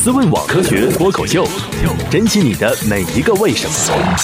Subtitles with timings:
[0.00, 1.44] 思问网科学脱口秀，
[2.08, 4.16] 珍惜你的每一个为什么。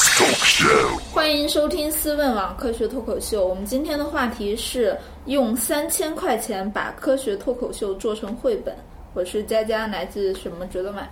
[1.12, 3.44] 欢迎收听思问网科学脱口秀。
[3.44, 8.72] 我们今天的话题是用三千块钱把科学脱口秀做成绘本。
[9.14, 11.10] 我是佳佳，来自什么值得买？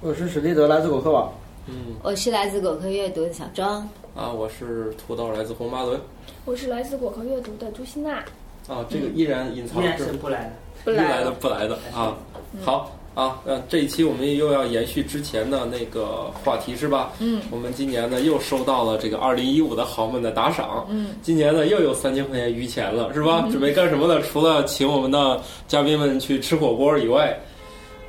[0.00, 1.30] 我是史蒂德，来自果壳网。
[1.66, 3.86] 嗯我是来自果壳阅读的小庄。
[4.16, 6.00] 啊，我是土豆，来自红巴伦。
[6.46, 8.14] 我是来自果壳阅读的朱希娜。
[8.68, 10.52] 啊，这个依然隐藏依然着是不来的。
[10.82, 11.30] 不不来的。
[11.32, 12.16] 不来的啊。
[12.62, 17.12] 好啊，呃，这一期我们又要延续之前的那个话题是吧？
[17.18, 20.86] 嗯，我们今年呢又收到了这个二零一五的豪门的打赏。
[20.88, 23.46] 嗯，今年呢又有三千块钱余钱了，是吧？
[23.50, 24.20] 准备干什么呢？
[24.22, 27.38] 除了请我们的嘉宾们去吃火锅以外。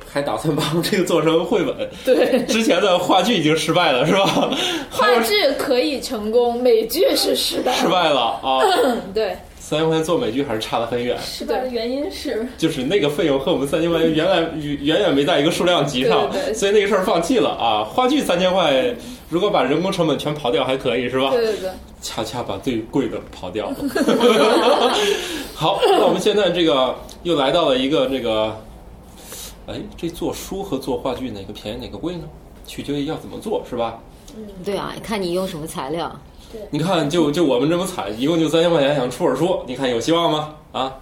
[0.06, 1.90] 还打算把这个做成绘本。
[2.04, 4.48] 对，之前的话剧已经失败了，是吧？
[4.88, 7.72] 话剧可以成功，美剧是失败。
[7.72, 8.62] 失败了啊！
[9.12, 9.36] 对，
[9.66, 11.16] 三千块钱做美剧还是差得很远。
[11.22, 17.82] 失败的原因是就是那个费用和我们三千块钱原来远远没在一个数量级上，对对对所以那个事儿放弃了啊。
[17.82, 18.94] 话剧三千块，
[19.30, 21.30] 如果把人工成本全刨掉还可以是吧？
[21.30, 21.70] 对对对。
[22.02, 23.76] 恰恰把最贵的刨掉了。
[25.54, 28.54] 好，那我们现在这个又来到了一个这个，
[29.66, 32.24] 哎，这做书和做话剧哪个便宜哪个贵呢？
[32.66, 33.98] 取决于要怎么做是吧？
[34.36, 36.14] 嗯对啊，看你用什么材料。
[36.70, 40.54] 你看，就就我们这么惨，一共就三千块钱想出本书，你看有希望吗？
[40.72, 40.94] 啊？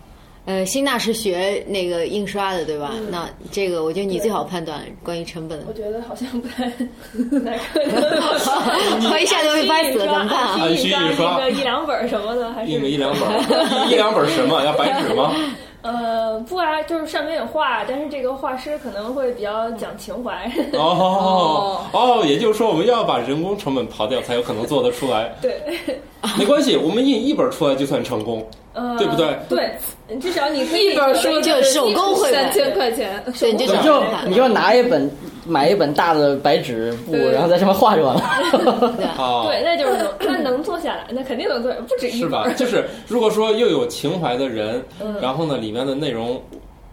[0.45, 2.91] 呃，辛娜是学那个印刷的，对吧？
[3.11, 5.73] 那这个我觉得你最好判断关于成本我。
[5.73, 8.03] 觉得好像不太哪可能。
[9.13, 10.57] 我一下就被掰死了，怎么办啊？
[10.61, 14.61] 按需印刷印个一两本儿什么的，还是印个一两本儿，一一两本儿什么？
[14.65, 15.33] 要白纸吗？
[15.83, 20.51] 呃不啊，就是上面有画，但是这个画师可能会比较讲情怀。
[20.75, 25.35] 哦 哦，也就是说，我们要把人工成本刨掉，才有可能做得出来。
[25.43, 25.61] 对，
[26.39, 29.37] 没关系，我们印一本出来就算成功，呃，对不对？
[29.49, 35.11] 对，至少你可以一本书就手工绘本三千块钱，对，你就你就你就拿一本
[35.45, 38.23] 买一本大的白纸布，然后在上面画就完了。
[38.97, 42.49] 对啊啊，对，那就是能，那能坐下来，那肯定能做，不止一是吧？
[42.57, 46.41] 就是如果说又有情怀的人，嗯然后呢，里面的内容，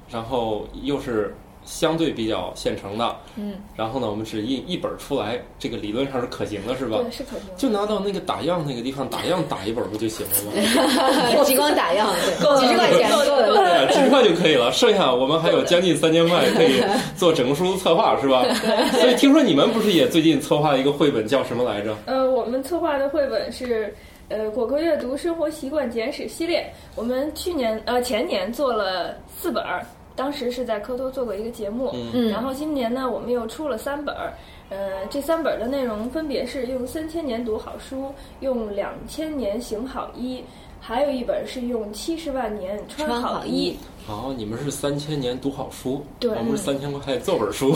[0.09, 1.35] 然后又是
[1.65, 6.97] 相对比较现成的，嗯，然后呢，我们只印一本出来，这个理论上是可行的，是吧？
[6.97, 7.55] 对，是可行。
[7.55, 11.43] 就拿到那个打样那个地方打样打一本不就行了吗？
[11.45, 12.09] 激光打样，
[12.39, 13.87] 对，几十块钱够对了。
[13.87, 16.81] 对，几十块就可以了，剩下我们还有将近三千块可以
[17.15, 18.43] 做整个书策划，是吧？
[18.99, 21.95] 所以听说你们不是也最近策划一个绘本，叫什么来着？
[22.05, 23.93] 呃，我们策划的绘本是
[24.29, 26.65] 呃果壳阅读生活习惯简史系列。
[26.95, 29.85] 我们去年呃前年做了四本儿，
[30.19, 31.91] 当时是在科托做过一个节目。
[32.13, 34.33] 嗯然后今年呢，我们又出了三本儿。
[34.69, 40.43] 呃，这三本儿的内容分别是用三千年读好书，用两千年行好医，
[40.81, 43.77] 还有一本是用七十万年穿穿好好衣。
[44.09, 47.73] 哦，你们是三千年读好书，对我们是三千块做本书。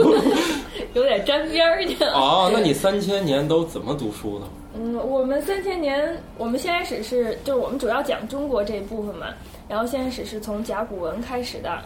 [0.94, 2.12] 有点沾边儿的。
[2.12, 4.46] 哦，那你三千年都怎么读书呢？
[4.78, 9.26] 嗯，我们三千年，我们先开始是，就是我们主要讲中国这一部分嘛，
[9.68, 11.78] 然后先开始是从甲骨文开始的，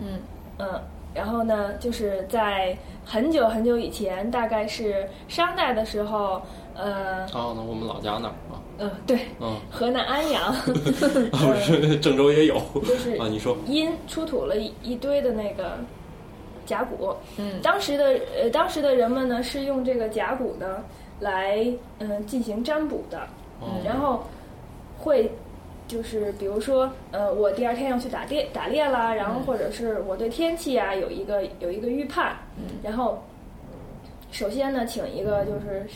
[0.00, 0.20] 嗯
[0.58, 0.80] 嗯，
[1.14, 6.42] 然后呢，就是在很久很久以前，大概是商代的时候，
[6.74, 12.60] 呃，哦，那我们老家那儿啊，嗯、对，嗯，河南安阳， 不是郑州也有。
[12.86, 13.26] 就是啊？
[13.28, 13.56] 你说。
[13.66, 15.78] 殷出土了一一堆的那个
[16.66, 17.60] 甲骨，嗯。
[17.62, 20.84] 当时的呃，当时的人们呢是用这个甲骨呢
[21.20, 21.66] 来
[22.00, 23.18] 嗯、呃进行占卜的，
[23.62, 24.22] 嗯然后
[24.98, 25.30] 会
[25.88, 32.36] 就是比如说呃，我第二天要去打猎打猎啦，然后或者是我对天气啊有一个有一个预判，
[32.82, 33.22] 然后
[34.30, 35.86] 首先呢，请一个就是。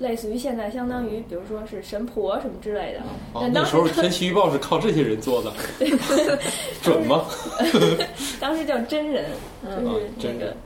[0.00, 3.02] 类似于现在相当于，比如说是神婆什么之类的，
[3.52, 5.52] 那时候天气预报是靠这些人做的，
[6.80, 7.26] 准吗？
[8.40, 9.26] 当时叫真人，
[9.62, 10.56] 就是啊那个真人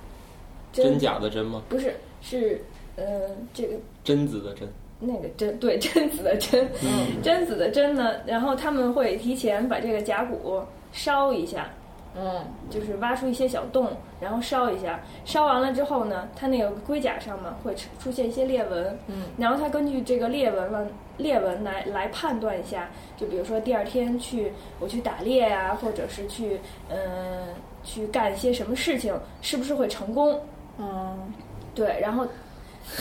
[0.73, 1.65] 真真假的真吗？
[1.69, 2.65] 不是是
[2.95, 3.05] 呃
[3.53, 3.75] 这个
[4.05, 4.69] 贞子的贞。
[5.01, 10.63] 那个真对贞子的贞，嗯贞子的贞呢，然后他们会提前把这个甲骨
[10.93, 11.69] 烧一下，
[12.17, 12.45] 嗯。
[12.71, 13.89] 就是挖出一些小洞，
[14.21, 20.85] 然后烧一下，烧完了之后呢，它那个龟甲上面会出出现一些裂纹，嗯，然后它根据这个裂纹了
[21.19, 26.59] 裂纹来来判断一下，就比如说第二天去我去打猎呀、或者是去
[26.89, 27.47] 嗯、呃
[27.85, 30.41] 去干一些什么事情，是不是会成功？
[30.79, 31.33] 嗯，
[31.75, 32.27] 对，然后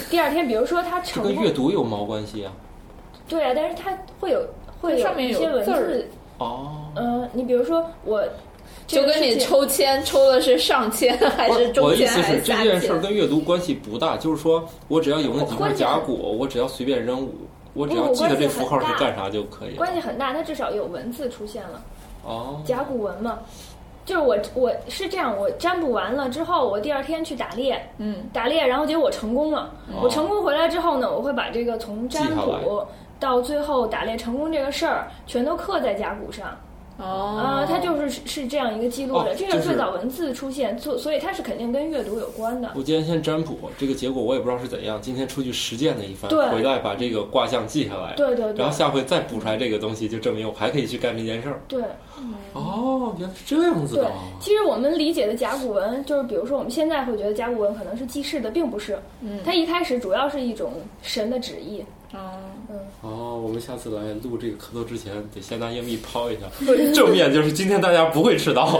[0.09, 2.51] 第二天，比如说他这跟成功，阅读有毛关系啊？
[3.27, 4.45] 对啊，但是它会有
[4.81, 6.07] 会上面有一些文字，
[6.39, 8.21] 哦，嗯、你比如说我
[8.85, 12.53] 就跟你抽签抽的是上签还是我中签的意思是，这？
[12.63, 17.33] 件事儿跟阅读关系不大，就是说我只要有那几块甲骨，我只要随便扔五，
[17.73, 19.77] 我只要记得这符号是干啥就可以了。
[19.77, 21.81] 关系很大，它至少有文字出现了，
[22.25, 23.39] 哦，甲骨文嘛。
[24.05, 29.71] 就是我我是这样，我占卜完了之后，我第二天去打猎，嗯，打猎，然后结果我成功了。
[30.01, 32.85] 我成功回来之后呢，我会把这个从占卜
[33.19, 36.47] 到最后打猎成功这个事儿，全都刻在甲骨上。
[36.97, 42.71] 哦，啊，它就是是这样一个记录的，哦这就是是最早文字出现，所所以它是肯定跟阅读有关的。
[42.75, 44.99] 我今天先占卜，这个结果我也不知道是怎样。
[45.01, 51.59] 今天出去实践了一番，对回来把这个卦象记下来，对对对然后下回再补出来这个东西，就证明我还可以去干这件事儿。
[51.67, 51.81] 对
[52.53, 58.99] 哦，原来是这样子对的。，其实我们理解的甲骨文，就是比如说我们现在会觉得甲骨文可能是记事的，并不是。
[59.21, 61.83] 嗯，它一开始主要是一种神的旨意。
[62.13, 62.19] 嗯，
[63.01, 66.41] 哦，我们下次来录这个磕头之前，得先拿硬币抛一下。
[66.93, 68.79] 正面就是今天大家不会迟到，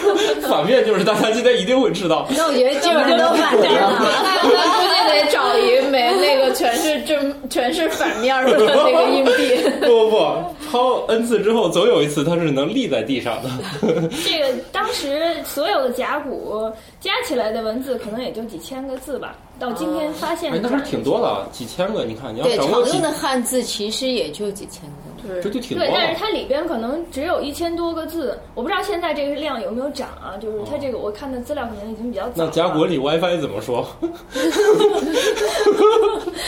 [0.48, 2.26] 反面就是大家今天一定会迟到。
[2.30, 3.98] 那我觉得基本上都反面了。
[4.00, 9.70] 那那估计得找一枚那个全是正全是反面的那个硬币。
[9.80, 13.50] 不不不，抛 n 次之后，总有一次它是能立在地上的。
[14.24, 16.70] 这个当时所有的甲骨
[17.00, 22.04] 加起来的文字可能也就几千个字吧，到今天发现哎，那还是挺多的，啊，几千个。
[22.04, 25.40] 你看，你要常用，的汉字其实也就几千个。
[25.42, 26.20] 这就挺多对，但是。
[26.20, 30.36] 它里边可能只有一千多个字，我不知道现在这个量有没有涨啊？
[30.38, 32.50] 就是它这个我看的资料可能已经比较早了。
[32.50, 33.86] 那甲骨里 WiFi 怎么说？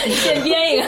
[0.06, 0.86] 现编一个，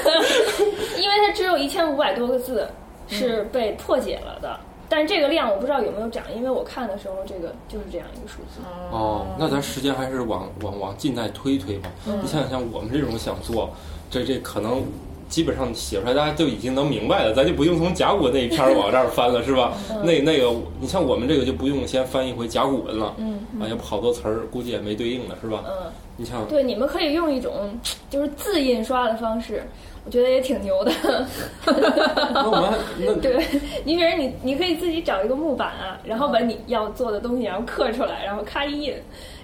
[1.01, 2.69] 因为它只有一千五百多个字
[3.09, 8.61] 是被破解了的，但是这个量我不知道有没有涨，因为我看的时候这个就是这样一个数字。
[8.91, 11.91] 哦，那咱时间还是往往往近代推一推吧。
[12.07, 13.71] 嗯你想想，像我们这种想做，
[14.11, 14.83] 这这可能
[15.29, 19.75] 基本上写出来，大家就已经能明白了，咱就不用从甲骨那一篇儿往这儿翻了，是吧？
[20.03, 25.65] 那那个，你像我们这个就不用先翻一回甲骨文了，嗯啊，要不好多词儿估计也没对应的，是吧？
[25.67, 29.63] 嗯，你像对，你们可以用一种就是字印刷的方式，
[30.05, 30.93] 我觉得也挺牛的。
[31.67, 33.45] 那我们还 那对
[33.85, 38.95] 你，比如你你可以自己找一个木板啊，然后把你要做的东西然后刻出来，然后咔一印，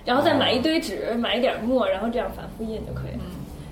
[0.04, 3.24] 然后再买一堆纸，买一点墨，然后这样反复印就可以了。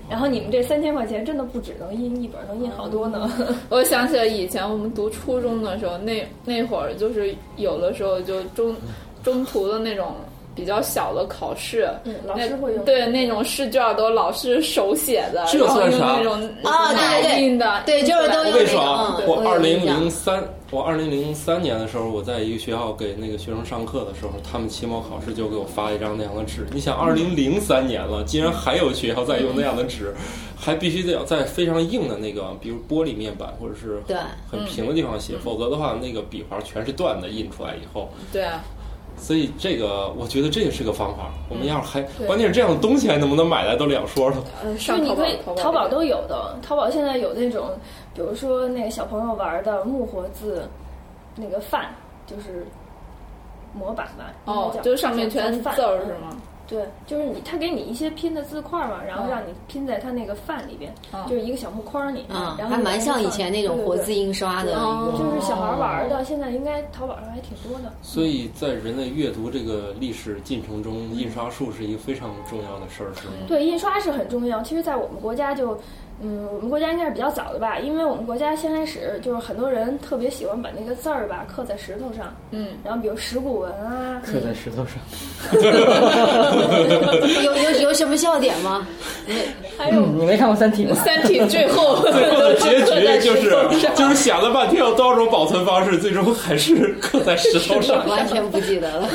[0.09, 3.31] 然后你们这三千块钱真的不只能印一本，能印好多呢。
[3.69, 8.75] 我想起来以前我们读初中的时候，那那会儿就是有的时候就中
[9.23, 10.13] 中途的那种
[10.55, 12.85] 比较小的考试，嗯老师会用。
[12.85, 16.17] 对那种试卷都老师手写的，这然后用算啥？
[16.17, 16.33] 那种
[16.63, 17.43] 啊对对对。
[17.43, 26.65] 印的，对就是都用我跟你说啊，嗯我二零零三，我二零零三年的时候，我在一个学校给那个学生上课的时候，他们期末考试就给我发一张那样的纸。
[26.71, 30.13] 你想，二零零三年了，竟然还有学校在用那样的纸，
[30.55, 34.15] 还必须得要在非常硬的那个，比如玻璃面板或者是对。
[34.49, 38.09] 很平的地方写，否则的话，那个笔划全是断的，印出来以后。
[38.31, 38.63] 对啊，
[39.17, 41.31] 所以这个，我觉得这也是个方法。
[41.49, 44.37] 我们要是还，关键是这样的东西还能不能买来都两说了。
[44.63, 46.57] 呃，就上淘宝你可以，淘淘宝都有的。
[46.61, 47.69] 淘宝现在有那种，
[48.13, 50.67] 比如说那个小朋友玩的木活字，
[51.35, 51.95] 那个饭，
[52.27, 52.65] 就是
[53.73, 54.33] 模板吧。
[54.47, 56.37] 应哦就是上面全是字儿嗯是吗？
[56.67, 64.73] 对，就是你，他给你一些拼的字块嘛，然后嗯让你拼在他那个饭里边，嗯就是一个小木框里，嗯，然后还蛮像以前那种活字印，刷的。
[64.73, 67.93] 就是小孩玩的，现在应该淘宝上还挺多的。
[68.01, 73.33] 所以在人类阅读这个历史进程中，印刷术是一个非常重要的事儿，是吗？
[73.47, 74.61] 对，印刷是很重要。
[74.61, 75.77] 其实，在我们国家就，
[76.23, 84.95] 嗯，我们国家应该是比较早的吧，因为我们国家先开始就是很多人特别喜欢把那个字儿吧刻在石头上，嗯，然后比如石鼓文啊，刻在石头上。
[87.43, 88.87] 有有有什么笑点吗？
[89.77, 90.95] 还有嗯，你没看过《三体》吗？
[91.03, 93.51] 三体最后 最后的结局就是
[93.95, 98.07] 就是想了半天有多少种保存方式，最终还是刻在石头上。
[98.07, 99.09] 完全不记得了。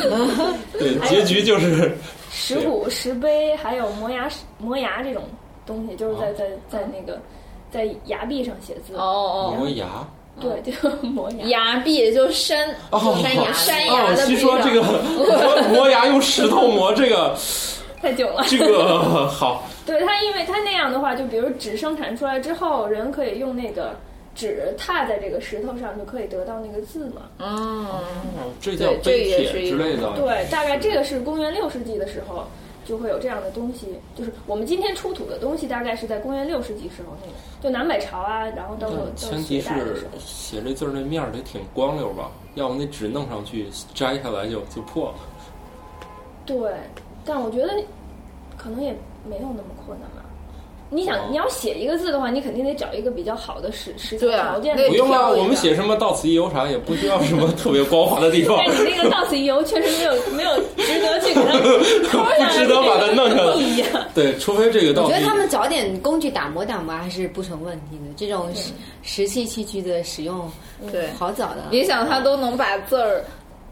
[0.78, 1.90] 对，结局就是
[2.30, 5.22] 石鼓、石碑，还有磨牙、磨牙这种
[5.68, 7.20] 东西，就是在在在那个
[7.70, 8.96] 在崖壁上写字。
[8.96, 9.86] 哦哦，磨牙。
[10.40, 11.44] 对，就 磨牙。
[11.46, 14.82] 崖壁就山哦，山崖山崖哦，的壁上听说这个
[15.68, 17.36] 磨磨牙用石头磨，这个
[18.00, 18.44] 太久了。
[18.48, 23.96] 这个好，对它，因为它那样的话，就比如纸生产出来之后，人可以用那个
[24.36, 27.22] 纸踏在这个石头上，就可以得到那个字嘛。
[27.40, 27.88] 嗯，
[28.60, 30.12] 这叫对这碑帖也是一之类的。
[30.14, 32.46] 对，大概这个是公元六世纪的时候
[32.88, 40.06] 就会有这样的东西，就是我们今天出土的东西，大概是在公元六世纪时候那个，就南北朝啊，然后到前提是。
[40.18, 45.18] 写这字儿那面儿得挺光溜吧，要不那纸弄上去摘下来就就破了。
[46.46, 46.72] 对，
[47.26, 47.68] 但我觉得
[48.56, 48.96] 可能也
[49.28, 50.24] 没有那么困难吧。
[50.90, 54.74] 你想，哦你要写一个字的话，你肯定得找一个比较好的实实际对啊条件。
[54.76, 61.34] 那不用啊，我们写什么到此一游啥也不需要什么特别光滑的地方 但，是你那个到此一游确实没有没有值得去
[62.08, 64.08] 不值得把它弄下来意义啊。
[64.14, 68.04] 对，除非这个我觉得他们找点工具打磨打磨还是不成问题的。
[68.16, 70.50] 这种石石器器具的使用，
[70.90, 71.64] 对好早的。
[71.70, 73.22] 你想他都能把字儿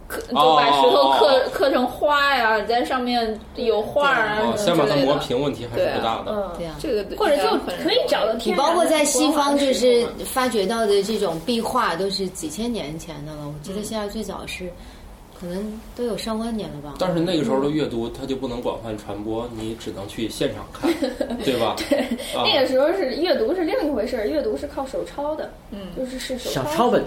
[0.09, 5.15] 刻就把石头哦刻刻成花呀，在上面有画儿啊先把它磨。
[5.17, 6.33] 平，问题还是不大的。
[6.33, 6.77] 嗯，对啊。
[6.81, 7.49] 这个或者就
[7.83, 13.47] 可以找到你包括在西方，就是发掘到的这种壁画，都是几千年前的了。
[13.47, 14.71] 我记得现在最早是，
[15.39, 16.95] 可能都有上万年了吧。
[16.99, 20.91] 但是那个时候的阅读，它就不能广泛传播，你只能去现场看，
[21.45, 21.75] 对吧？
[21.89, 21.99] 对，
[22.39, 27.03] 啊、那个时候是阅读是另一回事儿，阅读是靠手抄的，嗯就是是手抄本，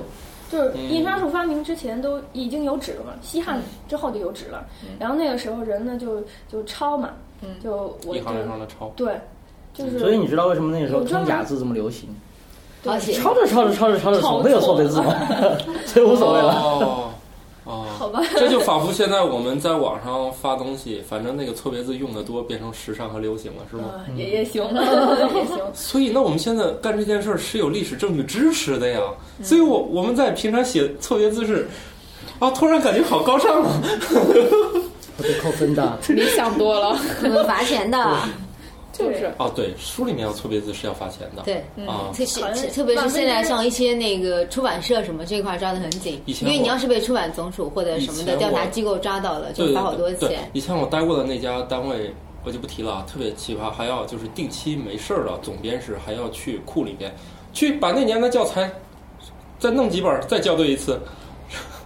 [0.52, 0.90] 就是嗯。
[0.90, 4.66] 印刷术发明之前都已经有纸了嘛，西汉之后就有纸了，
[5.00, 7.12] 然后那个时候人呢就就抄嘛，
[7.64, 8.92] 就我一行一就行的抄。
[8.96, 9.20] 对，
[9.74, 12.10] 就是所以你知道为什么那个时候通假字这么流行？
[12.86, 15.14] 而且抄着抄着抄着抄着，抄总会有错别字嘛，
[15.86, 17.14] 所以无所谓了。
[17.70, 23.84] 哦，哦，好吧 这就仿佛现在我们在网上发东西，反正那个错别字用的多，变成时尚和流行了，是吗？
[23.94, 25.60] 啊也也行，也行。
[25.74, 29.00] 所以，那我们现在干这件事儿是有历史证据支持的呀。
[29.44, 31.68] 所以我我们在平常写错别字是，
[32.40, 33.82] 啊，突然感觉好高尚啊！
[35.20, 36.00] 会被扣分的。
[36.08, 37.98] 你想多了，会罚钱的。
[39.00, 41.42] 就是哦，对，书里面要错别字是要罚钱的。
[41.44, 41.56] 对，
[41.88, 50.50] 啊，特是特别是现在像一些那个出版社什么这块抓的很紧，以前因为你要是被出版总署或者什么的调查机构抓到了，就罚好多钱。
[50.52, 52.14] 以前我待过的那家单位，
[52.44, 57.10] 我就不提了啊，特别奇葩，还要就是定期没事儿了，总编室还要去库里边
[57.54, 58.70] 去把那年的教材
[59.58, 61.00] 再弄几本，再校对一次，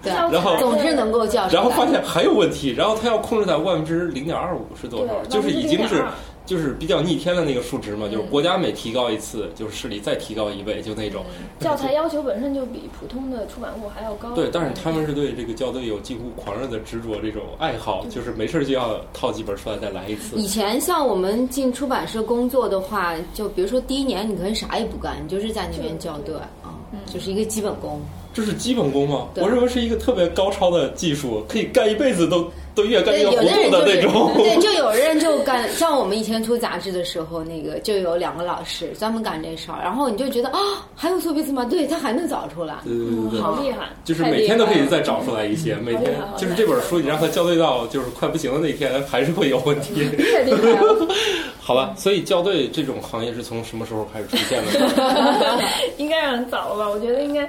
[0.03, 1.61] 对，然后总是能够叫出来。
[1.61, 5.23] 然后发现还有问题，然后他要控制在万分之零点二五是多少？
[5.29, 6.03] 就是已经是
[6.45, 11.23] 就是比较逆天的那个数值嘛，就是国家每提高一次，就是市里再提高一倍，就那种。
[11.61, 14.31] 教材要求本身就比普通的出版物还要高。
[14.31, 20.35] 对，但是他们是对这个校对有近乎狂热的执着，这种爱好，就是没事就要套几本出来再来一次。
[20.35, 28.01] 以前像我们进出版社工作的话，就比如说第一年你可能啥也不干，你就是在那边校对啊，就是一个基本功。
[28.33, 29.27] 这是基本功吗？
[29.35, 34.31] 我认为是一个特别高超的技术，可以干一辈子都都越干，越糊有的人涂的那种。
[34.35, 40.59] 对，就有人就干，像我们以前出杂志的时候，那个就有两个老师专门干这事儿，然后你就觉得啊，
[40.95, 41.63] 还有错别字吗？
[41.65, 42.75] 对他还能找出来。
[42.83, 43.39] 对对对对。
[43.39, 43.89] 好厉害！
[44.03, 49.93] 就是每天都可以再找出来一些，每天就是这本书，你让他校对到就是快不行的那天，还是会有问题。
[50.33, 51.07] 太厉害了，
[51.61, 55.59] 好吧，所以校对这种行业是从什么时候开始出现的呢？
[55.97, 56.89] 应该很早了吧？
[56.89, 57.47] 我觉得应该，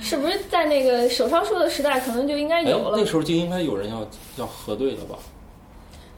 [0.00, 3.04] 是不是在那个手抄书的时代，可能就应该哎有，了那。
[3.04, 5.16] 时候就应该有人要要核对了吧？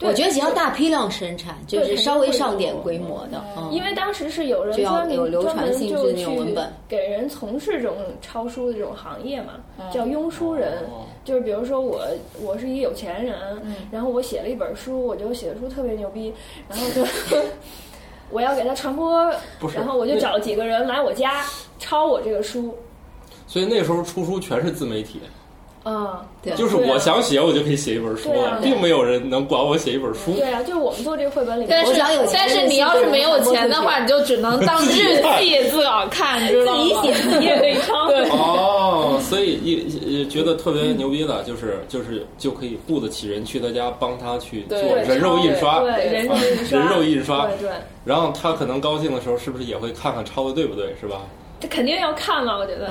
[0.01, 9.55] 我觉得只要大批量生产，就是稍微上点规模的，嗯，因为当时是有人专门有流传专门性质就那种文本去给人从事这种抄书的这种行业嘛，
[9.93, 10.79] 叫庸书人。
[10.85, 12.01] 哦就是比如说我
[12.41, 16.33] 我是一个有钱人，嗯然后我写了一本书，我觉得写的书特别牛逼，
[16.67, 17.05] 然后就
[18.31, 21.45] 我要给他传播不，是然后我就那找几个人来我家
[21.77, 22.73] 抄我这个书。
[23.49, 25.19] 所以那时候出书全是自媒体，
[25.83, 26.07] 嗯，
[26.43, 30.33] 对就是我想写我就可以写一本书并没有人能管我写一本书。
[30.33, 36.83] 对啊，就是我们做这个绘本里，但是我想有钱但是你要是没有钱的话，你就只能当日记自个儿看，知道吗？
[37.01, 38.07] 自己写你也可以抄。
[38.07, 47.69] 对哦，所以一也觉得特别牛逼的，就是就是就可以雇得起人去他家帮他去做人肉印刷，对人肉印刷，人肉印刷对对，
[48.05, 51.21] 然后他可能高兴的时候，是不是也会看看抄的对不对，是吧？
[51.61, 52.89] 这肯定要看嘛，我觉得，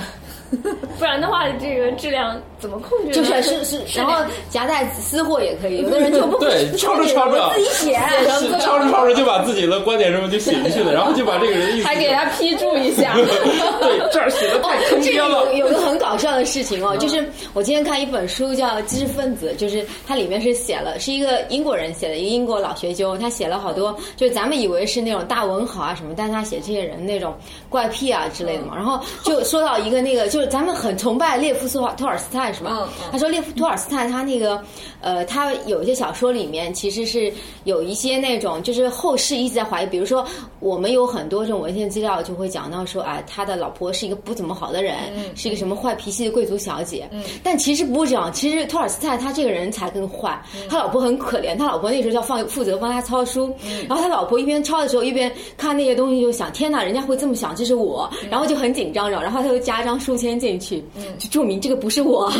[0.98, 3.12] 不然的话，这个质量怎么控制呢？
[3.12, 8.00] 就是是是， 然后夹带私货也可以，有的人就不 对，抄着抄着自己写，
[8.40, 13.14] 是抄着抄着就把自己的观点什么就写进去了，然后就把这个人还给他批注一下。
[13.14, 15.52] 对这儿写的太坑这爹了。
[15.54, 27.34] 有有个很搞笑的事情哦，就是我今天看一本书叫《知识分子》，就是它里面是写了，是一个英国人写的，一个英国老学究，他写了好多，就是咱们以为是那种大文豪啊什么，但是他写这些人那种
[27.68, 28.74] 怪癖啊之类的嘛。
[28.74, 32.70] 然后就说到一个那个，就是咱们很崇拜列夫·托托尔斯泰是吧？
[32.72, 33.08] 嗯嗯。
[33.12, 34.62] 他说列夫·托尔斯泰他那个
[35.00, 37.32] 呃，他有一些小说里面其实是
[37.64, 40.24] 有一些那种，就是后世一直在怀疑，比如说
[40.60, 44.96] 我们有很多这种文献资料就会讲到说，啊，他的老婆是一个不怎么好的人，
[45.36, 47.08] 是一个什么坏脾气的贵族小姐。
[47.42, 53.54] 但其实不是这样，其实托尔斯泰他这个人才更坏，他老婆很可怜，他老婆那时候要放负责帮他抄书，
[53.88, 60.82] 然后他老婆一边抄的时候一边看那些东西，就想天哪，人家会这么想，这是我，然后就很紧张，然后他就加张书签进去，
[61.16, 62.28] 就注明这个不是我，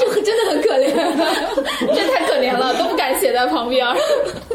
[0.00, 0.92] 就真的很可怜。
[1.94, 3.86] 这太可怜了，都不敢写在旁边。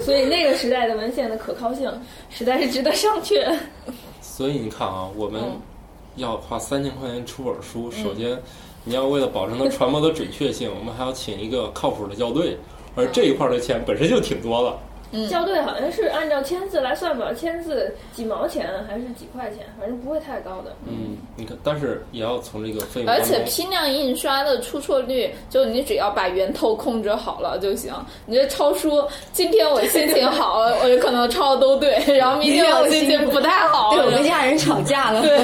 [0.01, 1.89] 所以那个时代的文献的可靠性
[2.29, 3.55] 实在是值得商榷。
[4.19, 5.61] 所以你看啊，我们嗯
[6.15, 8.37] 要花三千块钱出本书，首先
[8.83, 12.57] 你要为了保证它传播的准确性，我们还要请一个靠谱的校对，
[12.95, 14.77] 而这一块的钱本身就挺多了。
[15.27, 20.75] 校对好像是按照签字来算吧，签字几毛钱还是几块钱，反正不会太高的。
[20.85, 27.93] 嗯，你看，但是也要从这个费用而，且批量印刷的出错率，就你只要把源头控制好了就行。
[28.25, 35.21] 你这抄书，今天我心情好， 我就可能抄的都对，然后明天我心情不太好，对我跟家人吵架了。
[35.21, 35.37] 对，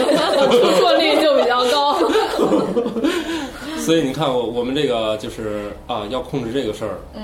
[0.59, 1.97] 出错率就比较高。
[3.85, 7.23] 所以你看，我我们这个就是啊，要控制这个事儿，嗯，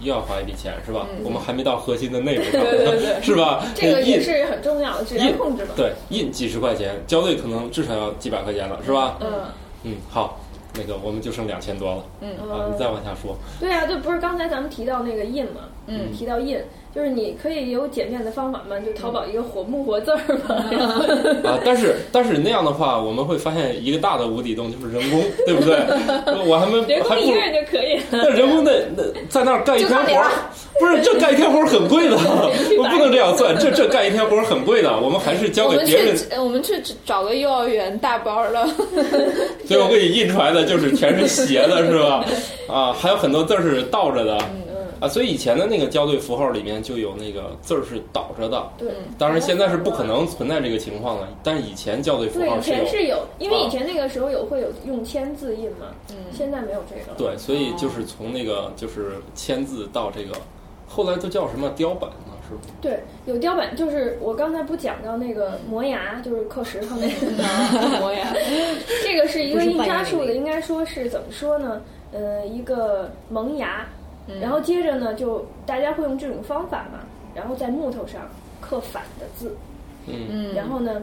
[0.00, 1.06] 又要花一笔钱，是吧？
[1.24, 2.44] 我们还没到核心的内容
[3.22, 3.64] 是吧？
[3.74, 5.70] 这个也印是很重要的质量控制嘛。
[5.76, 9.18] 对，印几十块钱，校对可能至少要几百块钱了，是吧？
[9.20, 9.32] 嗯，
[9.84, 10.40] 嗯，好，
[10.76, 16.58] 那个我们就剩两千多了，嗯啊，你再往下说，对啊，就不是刚才咱们提到那个印嘛，嗯提到印，
[16.94, 20.54] 就是你可以有简便的方法吗，就淘宝一个火木活字儿嘛，
[21.50, 25.74] 啊，但是但是那样的话，我们会发现一个大的无底洞，就是人工， 对不对？
[26.46, 27.98] 我还没人一个人就可以。
[28.10, 30.24] 那人工的那在那儿干一天活
[30.78, 32.16] 不是这干一天活儿很贵的，
[32.78, 36.16] 我不能这样算，这这干一天活儿很贵的，我们还是交给别人。
[36.38, 38.68] 我们去找个幼儿园大班的，
[39.66, 42.24] 最后给你印出来的就是全是斜的，是吧？
[42.68, 44.38] 啊，还有很多字儿是倒着的。
[45.00, 48.66] 啊，所以以前的那个校对符号里面就有那个字儿是倒着的。
[48.78, 52.86] 对，当然现在是不可能存在这个情况了，但是以前校对符号是有前。
[52.86, 57.16] 是有，因为啊以前那个时候有会有用签字印嘛，嗯现在没有这个。
[57.16, 60.34] 对，所以就是从那个就是签字到这个，
[60.88, 62.60] 后来都叫什么雕版了，是不？
[62.80, 67.26] 对，有雕版，就是我刚才不讲到那个磨牙，就是刻石头那个，
[68.00, 68.32] 磨牙，
[69.02, 71.80] 这个是一个印刷术的，应该说是怎么说呢？
[72.12, 73.84] 呃，一个萌芽，
[74.40, 77.00] 然后接着呢，就大家会用这种方法嘛，
[77.34, 78.22] 然后在木头上
[78.60, 79.56] 刻反的字，
[80.06, 80.14] 嗯。
[80.30, 81.02] 嗯，然后呢，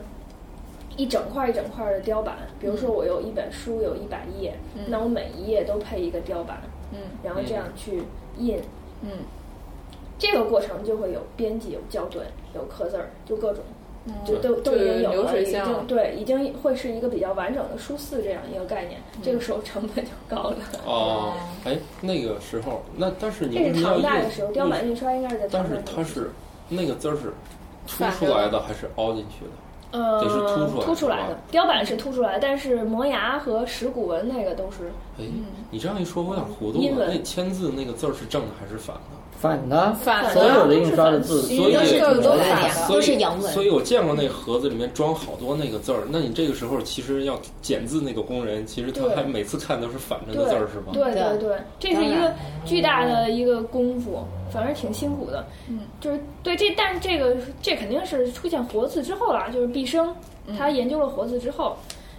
[0.98, 4.56] 一整块一整块的雕版，比如说我有一本书有一百页，
[4.88, 6.62] 那我每一页都配一个雕版，
[6.92, 6.98] 嗯。
[7.24, 8.04] 然后这样去
[8.38, 8.60] 印，
[9.02, 9.10] 嗯。
[10.18, 12.22] 这个过程就会有编辑、有校对、
[12.54, 13.64] 有刻字儿，就各种，
[14.26, 19.00] 就都都已经有了，已流水线经对，已经会是一个比较完整的书四这样一个概念。
[19.22, 20.58] 这个时候成本就高了。
[20.86, 21.34] 哦，
[21.66, 25.82] 哎，那个时候，那但是你这是唐代的时候，雕版印刷应该是在但是。
[25.86, 26.32] 它是
[26.68, 27.34] 那个字儿是
[27.88, 29.52] 凸出来的还是凹进去的？
[29.92, 35.26] 呃凸出来凸出来的雕版是凸出来的，但是磨牙和石鼓纹那个都是哎，
[35.70, 37.08] 你这样一说，我有点糊涂了。
[37.08, 39.02] 那签字那个字儿是正的还是反的？
[39.42, 42.88] 反的，反的所有的印刷的字，所以都是都都是反的。
[42.88, 46.04] 都是洋文所以我见过那盒子里面装好多那个字儿。
[46.10, 50.94] 那你这个时候其实要剪字那个工人，其实他还每次看都是反着的字儿，是吗？
[50.94, 52.32] 对对对对，这是一个
[52.64, 55.46] 巨大的一个功夫，反正挺辛苦的。
[55.70, 60.14] 嗯，就是对这，但是这个这肯定是出现活字之后啦，就是毕生
[60.58, 61.78] 他研究了活字之后，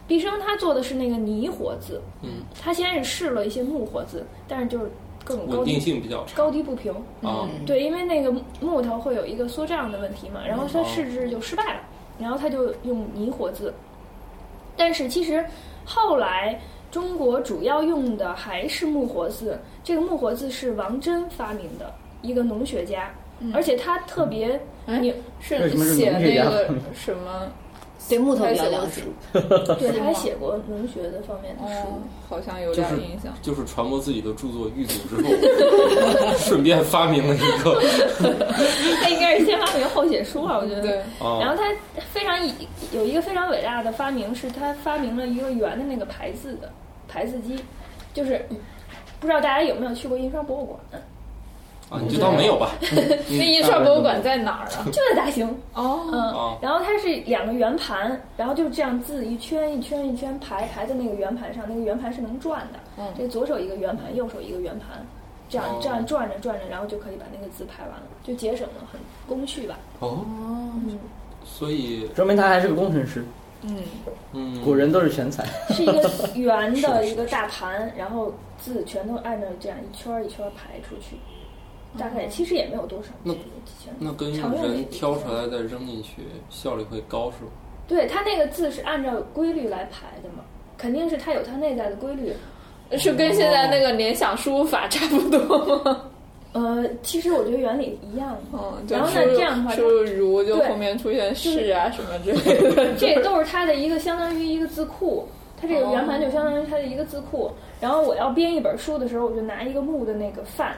[0.08, 4.90] 毕生他做的是那个泥活字，嗯，他先是试了一些木活字，但是就是
[5.24, 6.92] 各种高稳定低性比较差高低不平。
[7.22, 7.48] 啊。
[7.66, 11.80] 对，因为那个木头会有一个缩胀的问题嘛，然后他哦试制就失败了，
[12.18, 13.72] 然后他就用泥活字。
[14.76, 15.44] 但是其实
[15.84, 16.58] 后来
[16.90, 23.10] 中国主要用的还是木活字，这个木活字是王真发明的一个农学家，
[23.52, 27.42] 而且他特别哎牛，是写那个 什么？
[28.08, 29.38] 对木头比较了解书。
[29.78, 31.88] 对，他还写过农学的方面的书。
[31.88, 33.32] 哦，好像有就是点印象。
[33.40, 37.80] 就是传播自己的著作遇阻之后，顺便发明了一个
[39.00, 40.82] 他应该是先发明后写书啊，我觉得。
[40.82, 41.72] 对，然啊后他
[42.10, 42.52] 非常以
[42.92, 46.68] 有一个非常伟大的发明，是他发明了一个圆的那个排字的
[47.06, 47.56] 排字机，
[48.12, 48.44] 就是
[49.20, 50.80] 不知道大家有没有去过印刷博物馆，
[51.92, 52.70] 啊，你就当没有吧。
[53.28, 54.84] 那印刷博物馆在哪儿啊？
[54.90, 65.04] 就在大兴，哦，嗯啊，然后它是两个圆盘，然后就这样字一圈一圈一圈排排在那个圆盘上，那个圆盘是能转的，嗯这左手一个圆盘，右手一个圆盘。
[65.48, 69.78] 这样哦这样转着转着，然后就可以把那个字排完了，就节省了很工序吧。
[69.98, 70.98] 哦，嗯，
[71.44, 73.22] 所以说明他还是个工程师。
[73.64, 73.76] 嗯，
[74.32, 75.44] 嗯，古人都是全才。
[75.74, 81.16] 是一个圆的 一个大盘，然后字全都按照这样一圈儿一圈儿排出去，
[81.98, 83.34] 大概其实也没有多少，那。
[83.98, 87.50] 那跟人挑出来再扔进去，效率会高是吧？
[87.88, 90.44] 对它那个字是按照规律来排的嘛，
[90.78, 92.32] 肯定是它有它内在的规律。
[92.96, 96.02] 是跟现在那个联想输入法差不多吗？
[96.52, 98.36] 呃，其实我觉得原理一样。
[98.52, 102.94] 嗯，就然后输入呢这样的话输入如就后面出现是啊什么之类的。
[102.96, 105.26] 这都是它的一个相当于一个字库，
[105.60, 107.50] 它这个圆盘就相当于它的一个字库。
[107.80, 110.76] 然后我要编一本书的时候，我就拿一个木的那个范，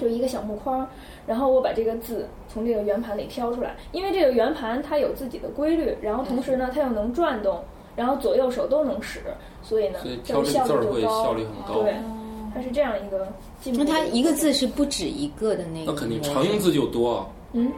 [0.00, 0.86] 就一个小木框，
[1.26, 7.62] 然后我把这个字从这个圆盘里挑出来，因为这个圆盘它有自己的规律，然后同时呢它又能转动，
[7.96, 9.20] 然后左右手都能使，
[9.62, 11.82] 所以呢所以这个效挑这个字儿率就，会效率很高。
[11.82, 11.94] 对，
[12.54, 13.28] 它是这样一个
[13.60, 13.90] 进步那。
[13.90, 17.70] 它一个字是不止一个的那个，那肯定常用字就多啊，嗯，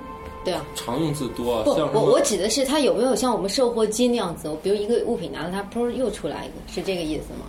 [0.44, 0.64] 对啊。
[0.74, 7.46] 常用字多啊，不，像我我指的是它有没有像我们售货机那样子，比如一个物品拿了它，砰又出来一个，是这个意思吗？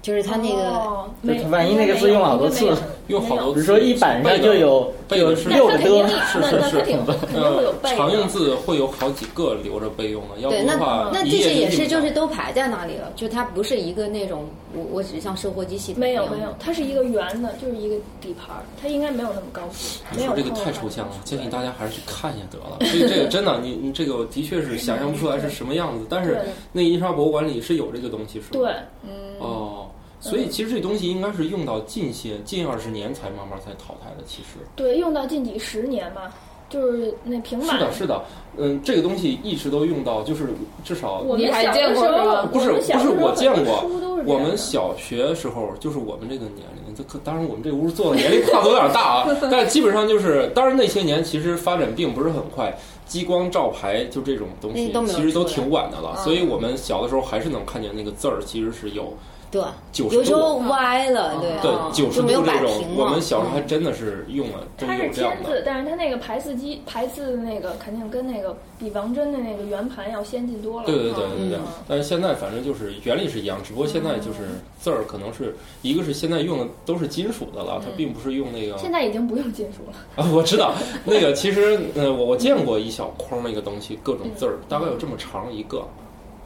[0.00, 2.72] 就是它那个，哦就万一那个字用了好多次
[3.08, 7.90] 用好多比如说一板上就有就有六个的，那那肯定肯定会有背的。
[7.90, 19.98] 呃常用字会有好几个留着备用的，要不的话那这些也是就是都排在那里了，就它不是一个那种我我只是像售货机系统没有没有，它是一个圆的，就是一个底盘儿，它应该没有那么高级。
[20.16, 22.76] 没有你说这个太抽象了，建议大家还是去看一下得了。
[22.92, 26.38] 这个这个真的，你你这个的确是想象不出来是什么样子，但是
[26.70, 28.50] 那个印刷博物馆里是有这个东西，是吧？
[28.52, 28.70] 对，
[29.02, 29.86] 嗯哦，
[30.20, 34.24] 所以其实这东西应该是用到近些近二十年才慢慢才淘汰的。
[34.26, 36.22] 其实对，用到近几十年嘛，
[36.68, 37.68] 就是那平板。
[37.68, 38.22] 是的，是的，
[38.56, 40.48] 嗯，这个东西一直都用到，就是
[40.84, 43.84] 至少我们见过不是不是我见过
[44.26, 52.76] 我们小学时候，就是我们这个年龄，这可当然我们这屋坐的年龄跨度有点大啊， 但基本上就是，当然那些年其实发展并不是很快，
[53.06, 59.14] 激光照排就这种东西其实都挺晚的了，嗯所以我们小的时候还是能看见那个字儿其实是有
[59.50, 60.58] 对，九十有时候。
[60.68, 63.04] 歪了，对对啊，九十就没有度这种摆平，了。
[63.04, 65.10] 我们小时候还嗯真的是用了，都它是。
[65.12, 70.86] 签字，但是它那个排字机排字的那个肯定跟那个比王真的那个圆盘要先进多了。
[70.86, 80.22] 对对对对对嗯，但是现在反正就是原理是一样，只不过现在就是字儿可能是一个是现在用的都是金属的了，它并不是用那个现在已经不用金属了。
[80.22, 80.74] 啊，我知道
[81.06, 85.86] 那个，其实呃，我我见过一小筐那个东西，各种字儿，大概有这么长一个，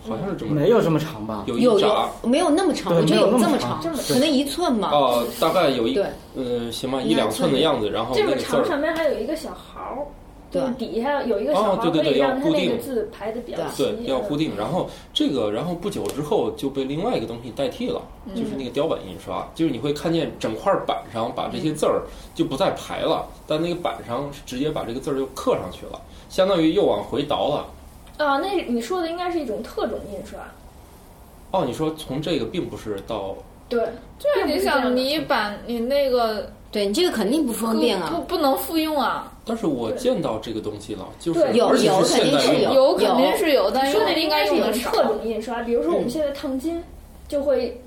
[0.09, 1.45] 好像是这么没有这么长吧？
[1.47, 2.95] 有一有拃有没有那么长？
[2.95, 4.91] 我觉得有没有那么这么长可能一寸吧。
[4.93, 6.07] 哦，大概有一对。
[6.35, 10.07] 呃，行吧，一两寸的样子，然后这个长，那个上面还有一个小毫儿，
[10.51, 10.63] 对。
[10.77, 12.81] 底下有一个小哦毫儿，可以对对对要让它那个固定。
[12.81, 13.85] 字排的比较齐。
[13.85, 18.03] 对要固定，然后这个，然后不久之后就被另外一个东西代替了，
[18.35, 22.03] 就是那个雕版印刷，就是你会看见整块板上把这些字儿
[22.35, 27.67] 就不再排了，但那个板上直接把这个字儿又刻上去了，相当于又往回倒了。
[28.19, 30.39] 啊，那你说的应该是一种特种印刷。
[31.51, 33.35] 哦，你说从这个并不是到
[33.69, 33.81] 对，
[34.19, 38.11] 就是你想，你把你那个对你这个肯定不方便啊。
[38.15, 44.81] 不不能复用啊，但是我见到这个东西了，就是有有肯定是有肯定是有，但是说的应该是。
[44.81, 46.83] 特种印刷，比如说我们现在烫金
[47.29, 47.81] 就会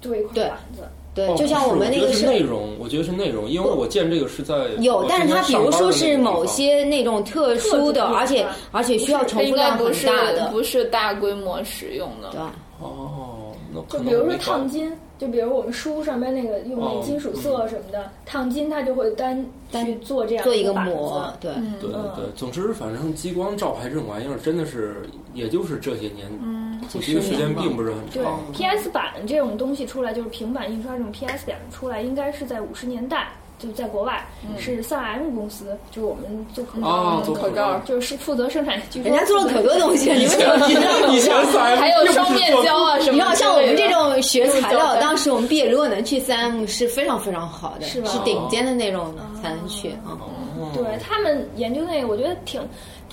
[0.00, 0.82] 做一块板子。
[1.18, 12.30] 对哦，就像我们那个是我觉得是是内容，我觉得是内容，因为我见这个是在有，但是它比如说是某些那种特殊的，而且而且需要重复量很该不是大的，不是大规模使用的。
[12.30, 12.40] 对。
[12.80, 25.02] 哦，那可能就比如说烫金，就比如我们书上面那个用那金属色什么的，烫金它就会单单去做这样做一个板子膜，对，嗯对对对，总之反正激光照排这种玩意儿真的是，
[25.34, 28.78] 也就是这些年，嗯，我觉得时间并不是很长对。
[28.78, 34.26] PS 版这种东西出来，就是平板印刷这种 PS 版出来，应该是在五十年代，就在国外、
[34.58, 37.78] 是三 M 公司，就是我们做口罩啊做口罩。
[37.80, 41.08] 就是负责生产，据说人家做了可多东西，你以前们怎么知道？
[41.12, 43.12] 以前三还有双面胶啊什么的。
[43.12, 48.08] 你知道，像我们这种学材料，当时我们毕业如果能去三 M 是非常非常好的，是吧？
[48.08, 50.14] 是顶尖的那种才能去啊。
[50.20, 50.28] 哦
[50.74, 52.60] 对他们研究那个，我觉得挺，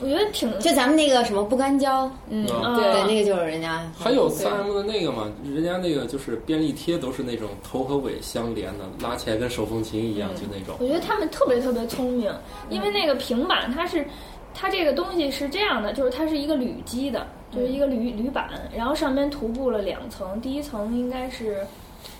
[0.02, 2.76] 我觉得挺就咱们那个什么不干胶，嗯，啊。
[2.76, 10.76] 对，对，那个就是人家还有三 M 的那个嘛，人家那个就是便利贴都是那种头和尾相连的，拉起来跟手风琴一样，就那种。
[10.80, 12.34] 我觉得他们特别特别聪明，
[12.70, 14.06] 因为那个平板它是，
[14.54, 21.66] 它这个东西是这样的，就是它是一个铝基的，就是一个铝铝板，然后上面涂布了两层，第一层应该是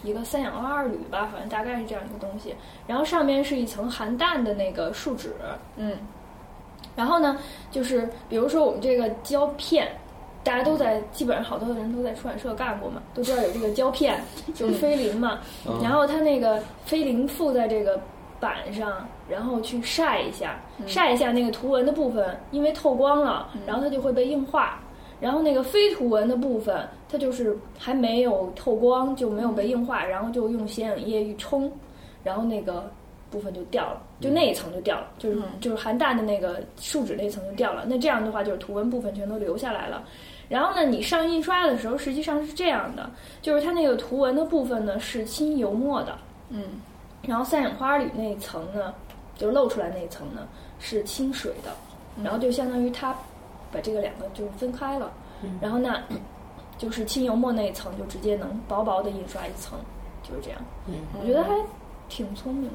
[0.04, 2.56] 一个三氧化二铝吧，反正大概是这样一个东西，
[2.88, 5.36] 然后上面是一层含氮的那个树脂，
[5.76, 5.98] 嗯，
[6.96, 7.38] 然后呢，
[7.70, 9.92] 就是比如说我们这个胶片。
[10.46, 14.22] 大家都在，基本上好多人都在出版社干过嘛，都知道有这个胶片，
[14.54, 15.40] 就是菲林嘛。
[15.68, 18.00] 嗯然后它那个菲林附在这个
[18.40, 24.80] 板上，然后去晒一下，晒一下那个图文的部分，因为透光了，然后它就会被硬化。
[25.22, 31.72] 然后那个非图文的部分，它就是还没有透光，就没有被硬化，然后就用显影液一冲，
[32.22, 32.92] 然后那个
[33.32, 37.86] 部分就掉了，就那一层就掉了，就是就是含氮的那个树脂那层就掉了。
[37.88, 40.04] 那这样的话，就是图文部分全都留下来了。
[40.48, 43.10] 然后呢，你上印刷的时候，实际上是这样的，
[43.42, 46.18] 就是它那个图文的部分呢是轻油墨的，
[46.50, 46.64] 嗯，
[47.24, 48.94] 然后三氧化二铝那一层呢，
[49.38, 50.48] 就露出来那一层呢
[50.80, 51.72] 是清水的，
[52.24, 53.16] 然后就相当于它
[53.72, 55.12] 把这个两个就分开了，
[55.60, 56.02] 然后那，
[56.78, 59.78] 就是轻油墨那一层就直接能薄薄的印刷一层，
[60.24, 60.60] 就是这样。
[60.88, 61.50] 嗯，我觉得还
[62.10, 62.66] 挺聪明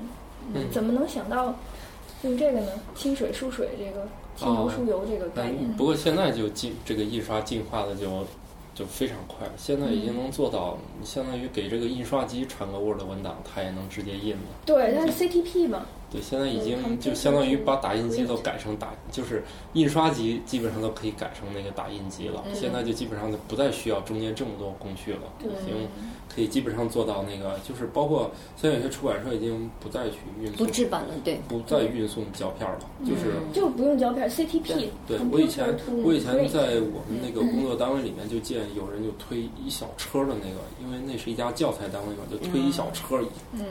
[0.53, 0.71] 的，嗯。
[0.71, 1.55] 怎么能想到
[2.23, 2.73] 用这个呢？
[2.95, 4.07] 清水疏水这个，
[4.41, 5.73] 清油哦疏油这个概但念。
[5.77, 8.25] 不过现在就进这个印刷进化的就
[8.75, 14.43] 就非常快，现在已经能做到，相当于给这个印刷机传个 Word 文档，它也能直接印了。
[14.65, 15.87] 对，它是 CTP 嘛。
[16.11, 19.45] 对，现在已经就相当于把打印机都改成打，就是
[19.75, 22.45] 印刷机基本上都可以改成那个打印机了。
[22.53, 25.89] 现在就基本上就不再需要中间这么多工序了，已经
[26.33, 34.89] 可以基本上做到那个，就是包括现在有些出版社已经不再去运送不制版了，对，不再运送胶片了，就是就不用胶片，CTP。
[35.07, 43.21] 对我以前我以前在我们那个工作单位里面就见有人就推一小车的那个，因为那是一家教材单位嘛，就推一小车，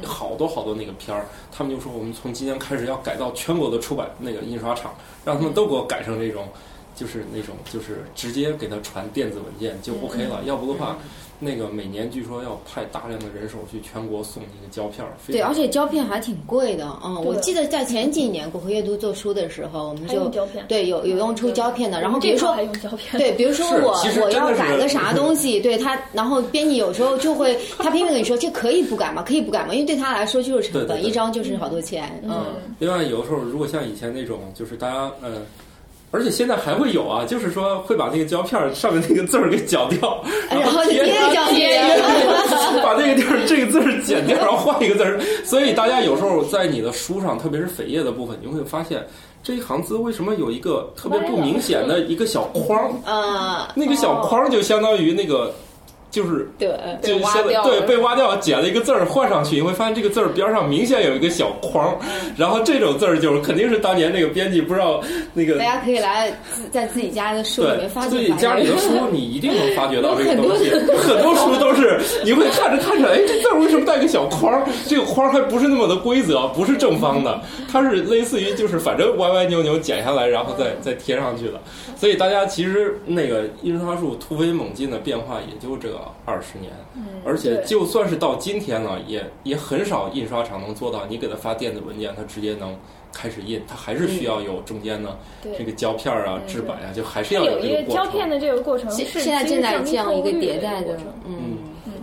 [0.05, 4.93] 好多好多那个片儿，他们就说我们从从今年开始要改造全国的出版那个印刷厂，
[5.25, 6.47] 让他们都给我改成这种，
[6.95, 10.43] 就是那种就是直接给他传电子文件就 OK 了。
[10.45, 10.99] 要不的话，
[11.39, 15.05] 那个每年据说要派大量的人手去全国送那个胶片。
[15.27, 16.85] 对，而且胶片还挺贵的。
[17.03, 20.29] 嗯，我记得在前几年国和阅读做书的时候，我们就
[20.67, 22.01] 对有有用出胶片的。
[22.01, 22.55] 然后比如说
[23.13, 29.23] 对，比如说我我要改个啥 东西，对他，然后编辑有时候就会他拼命跟你说这可以不改吗？
[29.25, 29.73] 可以不改吗？
[29.73, 32.21] 因为对他来说就是成本，一张就是好多钱。
[32.27, 32.47] 嗯。
[32.79, 35.45] 另外，有的时候如果像以前那种，就是大家嗯。
[36.11, 41.79] 而且现在还会有啊，就是说会把那个胶片上面那个字儿给绞掉，然后贴上贴，
[42.83, 45.19] 把那个地儿这个字儿剪掉，然后换一个字儿。
[45.45, 49.05] 所以大家有时候在你的书上，特别是扉页的部分，你会发现
[49.43, 52.91] 这一行字为什么有一个特别不明显的一个小框？
[53.05, 55.53] 啊，那个小框就相当于那个。
[56.11, 56.69] 就是对，
[57.01, 61.97] 就现在对被挖掉，剪了一个字儿换上去，你会发现这个字儿边上明显有一个小框，
[62.35, 65.01] 然后这种字儿就是肯定是当年那个编辑不知道
[65.33, 65.57] 那个。
[65.57, 68.09] 大家可以来自在自己家的书里面发掘。
[68.09, 70.69] 自己家里的书，你一定能发掘到这个东西。
[70.97, 74.63] 很多书都是你会看着看着，哎，这字儿为什么带个小框？
[74.87, 77.39] 这个框还不是那么的规则，不是正方的，
[77.71, 81.61] 它是类似于就是反正歪歪扭扭剪下来，然后再再贴上去的。
[81.95, 86.71] 所以大家其实那个印刷术突飞猛进的变化，也就这二十年。
[86.95, 92.75] 嗯，而且就算是到今天呢，也也很少印刷厂能做到，你给他发电子文件，他直接能
[93.13, 95.17] 开始印，他还是需要有中间的
[95.57, 98.89] 这个胶片啊、制版啊，就还是要有一个胶片的这个过程。
[98.91, 101.57] 现在正在这样一个迭代的，嗯嗯，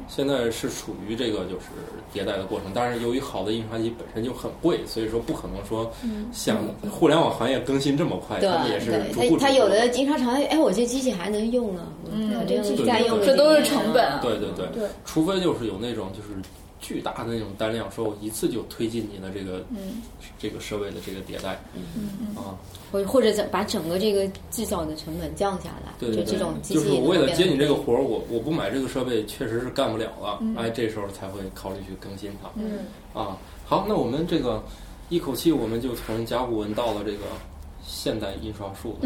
[0.09, 1.67] 现在是处于这个就是。
[2.15, 5.93] 迭代的过程，但是由于好的印刷机本身就很贵，所以说不可能说
[6.33, 6.57] 像
[6.91, 9.37] 互联网行业更新这么快，他们也是逐步。
[9.37, 14.19] 它有的印刷厂，哎，我这机器还能用呢，嗯，这机器在用，这都是成本。
[14.23, 16.41] 对对对，除非就是有那种就是
[16.81, 20.03] 巨大的那种单量，说我一次就推进你的这个嗯。
[20.39, 21.83] 这个设备的这个迭代，嗯。
[21.95, 22.55] 嗯啊。
[22.93, 32.49] 或或者把整个这个制造的成本降下来，对对对，就是我为了接你这个活儿，我我不买这个设备确实是干不了了，哎，这时候才会考虑去更新它。
[32.55, 32.81] 嗯。
[33.13, 34.63] 啊，好，那我们这个
[35.09, 37.25] 一口气我们就从甲骨文到了这个
[37.85, 38.97] 现代印刷术，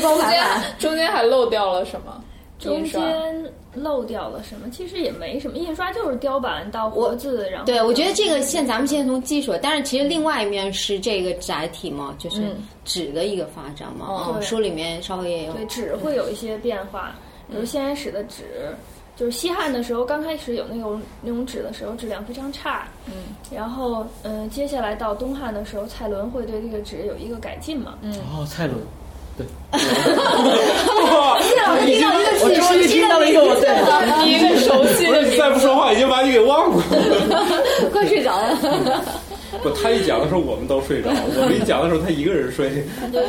[0.00, 0.42] 中间
[0.78, 2.24] 中间还漏掉了什么？
[2.62, 4.70] 中间漏掉了什么？
[4.70, 14.38] 其实也没什么，印刷就是雕版到活字，然后对我觉得这个现咱们现在从技术，但是其实另外一面是这个载体嘛，就是纸的一个发展嘛。
[14.40, 17.14] 书里面稍微也有对纸会有一些变化，
[17.50, 18.44] 比如先开始的纸，
[19.16, 28.78] 就是西汉的时候刚开始有那种那种纸的时候质量非常差，嗯，然后嗯接下来到东汉的时候，蔡伦会对这个纸有一个改进嘛，嗯哦，蔡伦。
[29.36, 29.44] 对，
[31.86, 32.14] 已经我
[32.54, 33.68] 终于听到了一个我最
[34.28, 36.80] 一个熟悉的，再不说话已经把你给忘了，
[37.92, 38.56] 快睡着了。
[39.62, 42.84] 不，他一讲的时候我们都睡着，我们一讲的时候他一个人睡。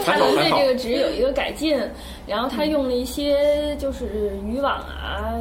[0.06, 1.78] 他对这个值有一个改进，
[2.26, 5.36] 然后他用了一些就是渔网啊、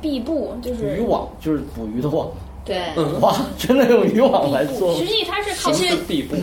[0.00, 2.28] 壁布，就是渔网，就是捕鱼的网。
[2.66, 4.94] 对，哇，真的用渔网来做。
[4.96, 6.34] 实际它是靠是壁布，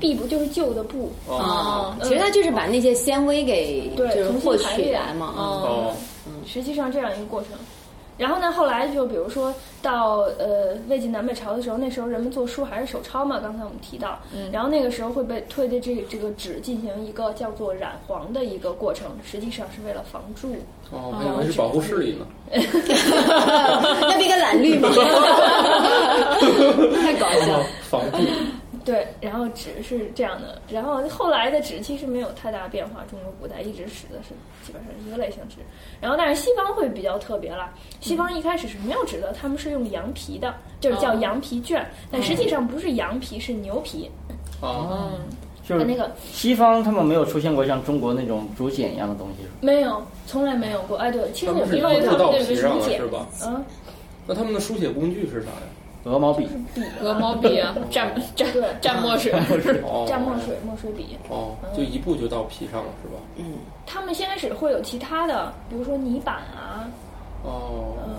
[0.00, 1.96] 壁布就是旧的布啊。
[2.02, 5.32] 其实它就是把那些纤维给就是获取来嘛。
[5.36, 5.94] 哦，
[6.44, 7.50] 实际上这样一个过程。
[8.20, 13.40] 然后呢，后来就比如说到呃魏晋南北朝的时候，那时候人们做书还是手抄嘛。
[13.40, 14.18] 刚才我们提到，
[14.52, 20.54] 然后那个时候会被推的这这个纸进行一个叫做染黄的一个过程，实际上是为了防蛀。
[20.90, 22.26] 哦，我以为是保护视力呢。
[22.52, 24.90] 那不应该蓝绿吗？
[27.00, 28.18] 太搞笑了，防蛀。
[28.84, 34.30] 对，然后纸是这样的，然后后来的纸其实没有太大变化，中国古代一直使的是
[34.64, 35.56] 基本上一个类型纸。
[36.00, 44.10] 然后，但是西方会比较特别了，西方一开始是没有纸的，他们是用羊皮的，就是叫羊皮卷，但实际上不是羊皮，是牛皮。
[44.62, 45.12] 哦，
[45.66, 50.96] 就是那个西方他们没有出现过像中国那种竹简一样的东西，没有，从来没有过。
[50.96, 53.26] 哎，对，其实我们因为他们那个书简是吧？
[53.44, 53.64] 嗯，
[54.26, 55.62] 那他们的书写工具是啥呀？
[56.04, 58.62] 鹅毛笔，笔鹅毛笔啊，蘸蘸对。
[58.80, 59.32] 蘸墨水，
[59.84, 61.16] 哦 蘸墨水、墨水笔。
[61.28, 63.20] 哦，就一步就到皮上了是吧？
[63.36, 63.44] 嗯。
[63.86, 66.88] 他们先开始会有其他的，比如说泥板啊，
[67.44, 68.14] 哦，嗯，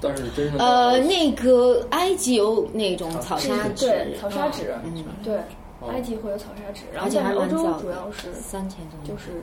[0.00, 5.38] 但是真是呃，那个埃及有那种草是沙纸，对草沙纸，嗯，对，
[5.88, 9.42] 埃及会有草沙纸，然后而且还在欧洲主要是三千多年，就是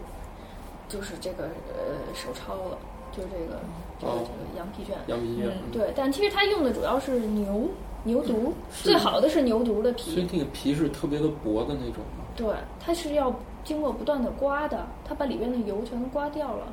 [0.89, 2.77] 就是这个呃手抄了，
[3.17, 3.59] 就是这个
[3.99, 4.95] 这个哦这个羊皮卷。
[5.07, 7.67] 羊皮卷，对，但其实它用的主要是牛
[8.03, 8.51] 牛犊，
[8.83, 10.11] 最好的是牛犊的皮。
[10.11, 12.23] 所以那个皮是特别的薄的那种吗？
[12.35, 12.47] 对，
[12.79, 16.71] 它是要经过不断的刮的，它把里边的油全都刮掉了。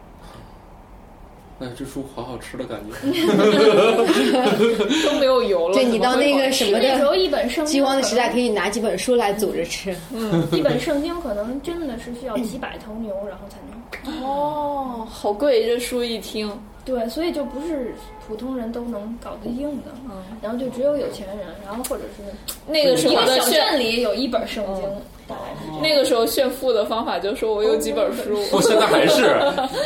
[1.60, 2.96] 哎，这书好好吃的感觉。
[5.06, 5.74] 都没有油了。
[5.74, 9.94] 对你到那个什什么的时候一本圣经饥荒的时代，可以以拿几本书来组着吃。
[10.12, 13.74] 嗯一本圣经可能真的是需要几百头牛，然后才能。
[14.22, 16.50] 哦，好贵，这书一听，
[16.84, 17.94] 对，所以就不是
[18.26, 19.92] 普通人都能搞得定的。
[20.04, 22.22] 嗯，然后就只有有钱人，然后或者是
[22.66, 24.84] 那个时候的炫，镇里有一本圣经，
[25.26, 25.80] 大概是这样。
[25.82, 29.40] 那个时候炫富的方法就说我有几本书，不，现在还是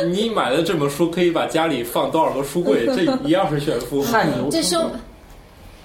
[0.06, 4.02] 你买的这本书可以把家里放多少个书柜，这一样是炫富。
[4.10, 4.84] 汗牛这说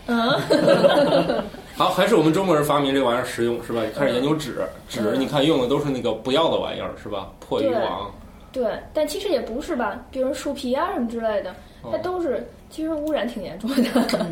[1.76, 3.82] 好，还是我们中国人发明这玩意儿实用是吧？
[3.98, 7.30] 开始研究纸，纸你看用的都是那个不要的玩意儿是吧？
[7.40, 8.12] 破渔网，
[8.54, 11.54] 对，但其实也不是吧，比如树皮啊什么之类的，
[11.92, 14.26] 它都是其实污染挺严重的。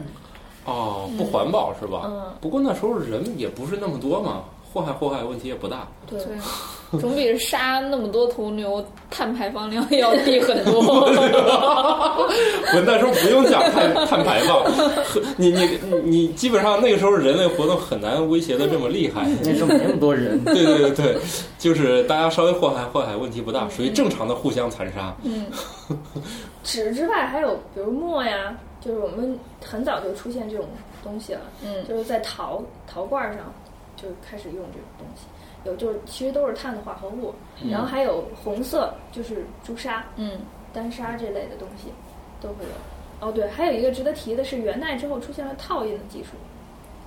[0.63, 2.03] 哦，不环保是吧？
[2.05, 5.87] 嗯不过那时候人也不是那么多嘛，祸害祸害问题也不大。
[6.07, 6.19] 对，
[6.99, 10.81] 总比杀那么多头牛碳排放量要低很多。
[12.73, 14.63] 我那时候不用讲碳碳排放，
[15.37, 19.27] 你你你你基本上那个时候人类活动很难威胁的这么厉害。
[19.43, 21.17] 那时候没那么多人，对对对对，
[21.57, 25.13] 就是大家稍微祸害祸害问题不大，属于正常的互相残杀。
[25.23, 25.45] 嗯
[26.63, 30.65] 纸之外还有比如墨呀，就是我们很早就出现这种
[31.03, 33.51] 东西了，嗯就是在陶陶罐上
[34.01, 35.27] 就开始用这种东西。
[35.63, 37.33] 有就是其实都是碳的化合物，
[37.69, 40.39] 然后还有红色就是朱砂、嗯，
[40.73, 41.89] 丹砂这类的东西
[42.41, 43.27] 都会有。
[43.27, 46.31] 哦，对，还有一个值得提的是，元代之后出现了套印的技术，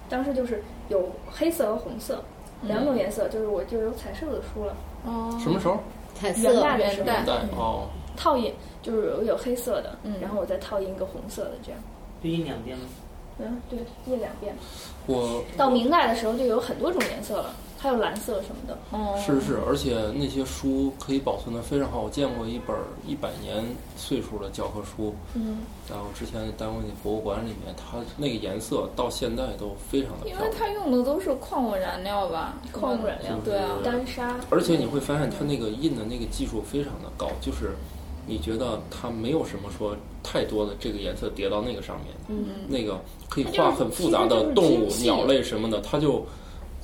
[0.08, 2.22] 当时就是有黑色和红色
[2.62, 4.76] 两种颜色，就是我就有彩色的书了。
[5.04, 5.78] 哦，什么时候？
[6.14, 11.80] 彩色元代的时候元代代哦，套印就是有有黑色的，嗯然后我再套印一个红色的这样。
[12.22, 12.84] 就印两遍吗？
[13.38, 14.54] 嗯，对，印两遍。
[15.06, 18.78] 我到明代的时候就有很多种颜色了，还有蓝色什么的。
[18.90, 22.00] 哦，是是，而且那些书可以保存的非常好。
[22.00, 22.74] 我见过一本
[23.06, 23.62] 一百年
[23.96, 25.58] 岁数的教科书，嗯，
[25.90, 30.50] 然后之前单位那博物馆里面，它那个颜色到现在都非常的因为。
[30.56, 32.54] 它用的都是矿物燃料吧？
[32.72, 34.36] 矿物燃料对啊，丹砂。
[34.48, 37.76] 而且你会发现它那个印的那个技术非常的高，就是
[38.26, 46.24] 你觉得它没有什么说太多的这个颜色叠到那个上面，嗯，那个可以画很复杂的动物鸟类什么的，它就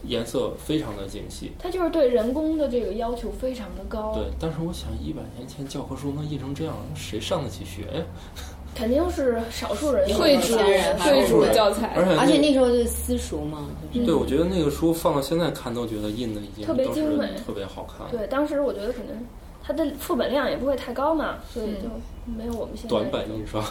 [0.05, 1.53] 颜色非常的精细。
[1.59, 4.13] 它就是对人工的这个要求非常的高。
[4.15, 8.05] 对，但是我想一百年前教科书能印成这样，谁上得起学呀？
[8.73, 18.07] 肯定是少数人贵族贵族教材而，且而且那那时候是私塾嘛，就是对，我觉得那个书放到现在看都觉得印的已经特别精美特别好看。
[18.17, 19.27] 对，当时我觉得可能
[19.71, 21.89] 它的副本量也不会太高嘛，所以就
[22.37, 23.63] 没有我们现在短版印刷。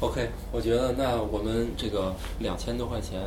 [0.00, 3.20] OK，我觉得那我们这个两千多块钱，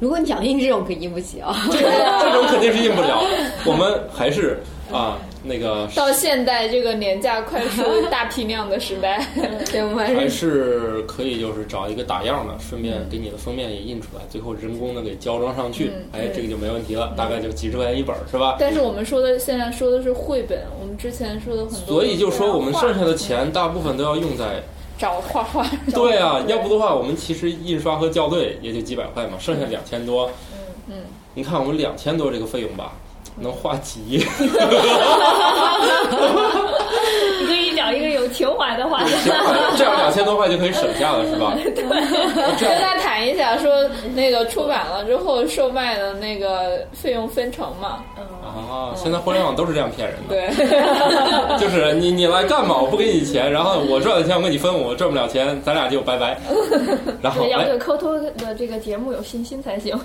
[0.00, 1.56] 如果你想印这种，可印不起啊。
[1.70, 3.22] 这种肯定是印不了。
[3.64, 4.58] 我们还是
[4.92, 9.26] 啊，那个到现代这个廉价快速 大批量的时代，
[9.72, 18.56] 对，我们还还是是可以，就是找一个打样的，顺便给你的封面也印出来，最后人工的给胶装上去，哎，这个就没问题了，大概就几十块钱一本儿，是吧？
[18.60, 24.62] 但是我们说的现在说的是绘本，我们之前说的很多，所以就说我们剩下的钱大部分都要用在，
[24.98, 30.94] 找画画， 对啊，要不的话，我们其实印刷和校对也就几百块嘛，剩下两千多，嗯嗯，
[31.32, 32.92] 你看我们两千多这个费用吧，
[33.36, 34.20] 能画几页？
[37.90, 39.08] 找一个有情怀的画家。
[39.76, 41.56] 这样两千多块就可以省下了，是吧？
[42.60, 48.02] 跟他谈一下，说那个出版了之后售卖的那个费用分成嘛，
[48.42, 56.38] 啊，现在互联网都是这样骗人的，对 就是你你来干嘛，我不给你钱，然后我赚的钱我跟你分，我赚不了钱，咱俩就拜拜。
[57.22, 59.98] 然后对，要哎对科托的这个节目有信心才行。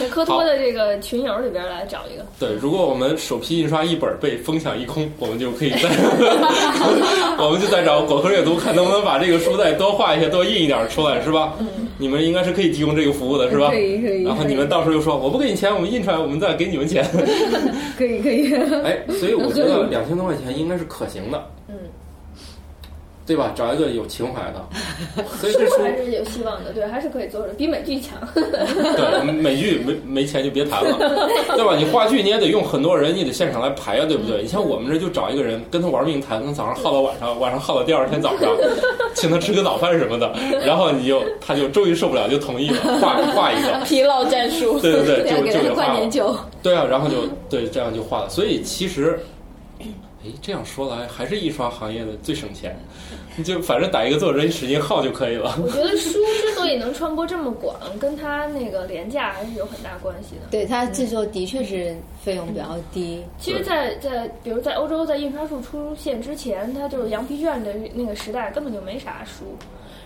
[0.00, 2.24] 在科托的这个群友里边来找一个。
[2.38, 5.88] 对，如果我们首批印刷一本被疯抢一空，我们就可以再，
[7.38, 11.54] 我们就在找果壳阅读，看能不能把这个书再多画一些、多印一点出来，是吧？
[11.98, 13.70] 你们应该是可以提供这个服务的，是吧？
[13.70, 17.04] 可以可以然后你们到时候又说我不给你钱，我们印出来，我们再给你们钱。
[17.96, 18.54] 可以可以。
[18.84, 21.44] 哎，所以我觉得 两千多块钱应该是可行的。
[21.68, 21.74] 嗯，
[23.28, 23.52] 对吧？
[23.54, 24.66] 找一个有情怀的，
[25.38, 28.18] 所以这书还是有希望的，对，还是可以做的，比美剧强。
[28.34, 30.96] 对美剧没没钱就别谈了，
[31.54, 31.76] 对吧？
[31.76, 34.40] 你话剧你也得用很多人，你得现场来排呀，对不对？
[34.42, 38.48] 你像我们这就找一个人跟他玩命谈，从早上耗到晚上，晚上耗到第二天早上，
[39.14, 40.32] 请他吃个早饭什么的，
[40.64, 44.80] 然后你就他就终于受不了，就同意了，画画一个，疲劳战术。
[44.80, 46.10] 对对对，就就给画了灌点。
[46.10, 46.34] 酒。
[46.62, 47.16] 对啊，然后就
[47.50, 48.28] 对这样就画了。
[48.30, 49.20] 所以其实，
[50.28, 52.76] 哎，这样说来，还是印刷行业的最省钱。
[53.36, 55.56] 你就反正打一个作者，你使劲耗就可以了。
[55.62, 60.48] 我觉得 书之所以能传播这么广，跟它那个廉价还是有很大关系的。
[60.50, 63.22] 对它制作的确是费用比较低。
[63.38, 69.44] 其实在，在比如在欧洲，在印刷术出现之前，它就是羊皮卷的那个时代，根本就没啥书。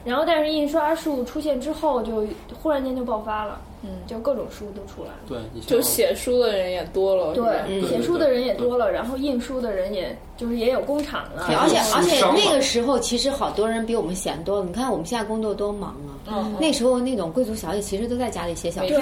[0.05, 2.26] 然后，但是印刷术出现之后，就
[2.61, 5.18] 忽然间就爆发了，嗯，就各种书都出来了。
[5.28, 14.64] 对，你就写书的人也多了，对，对写书的人也多了，然后印书的人也就是也有工厂了，而且而且那个时候其实好多人比我们闲多了。
[14.64, 16.11] 你看我们现在工作多忙啊！
[16.30, 18.98] 嗯那时候那种贵族小姐其实都在家里写小说。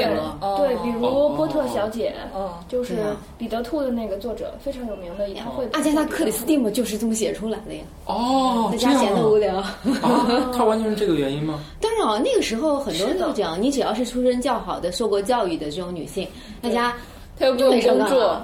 [0.56, 2.96] 对比如哦波特小姐，嗯就是
[3.36, 5.80] 彼得兔的那个作者，非常有名的一套绘本。
[5.80, 9.06] 阿加莎·克里斯蒂姆就是这么写出来的呀，哦，在家这样啊。
[9.06, 9.56] 闲得无聊。
[9.56, 11.60] 啊，他完全是这个原因吗？
[11.80, 16.26] 当然啊，那个时候很多人是的都这样，你只要是出身较好的、受过教育的这种女性，
[16.62, 16.96] 大家
[17.38, 18.40] 他又不用工作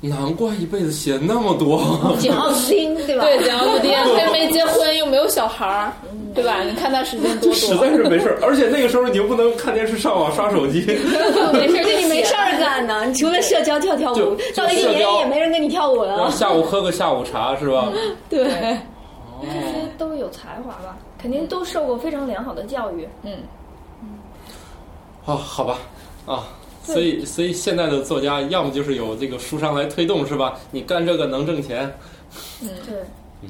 [0.00, 1.82] 难怪一辈子写那么多。
[2.18, 3.24] 简奥斯汀，对吧？
[3.24, 5.92] 对，简奥斯汀，他又没结婚，又没有小孩儿，
[6.34, 6.62] 对吧？
[6.62, 10.80] 你看他时间多多 实，在是没事儿，而且那个时候你又不能看电视、上网、刷手机，
[11.52, 16.30] 没事，就你没事儿干呢，你除了社交跳跳舞，到了一年也没人跟你跳舞然后了。
[16.30, 17.88] 下午喝个下午茶是吧？
[18.30, 18.44] 对，
[19.42, 23.06] 这些都有才华吧，肯定都受过非常良好的教育。
[23.22, 23.32] 嗯，
[25.26, 25.78] 啊，好吧，
[26.24, 26.44] 啊，
[26.82, 30.58] 所以所以现在的作家要么就是有这个书商来推动是吧？
[30.70, 31.92] 你干这个能挣钱，
[32.62, 33.00] 嗯对，
[33.42, 33.48] 嗯。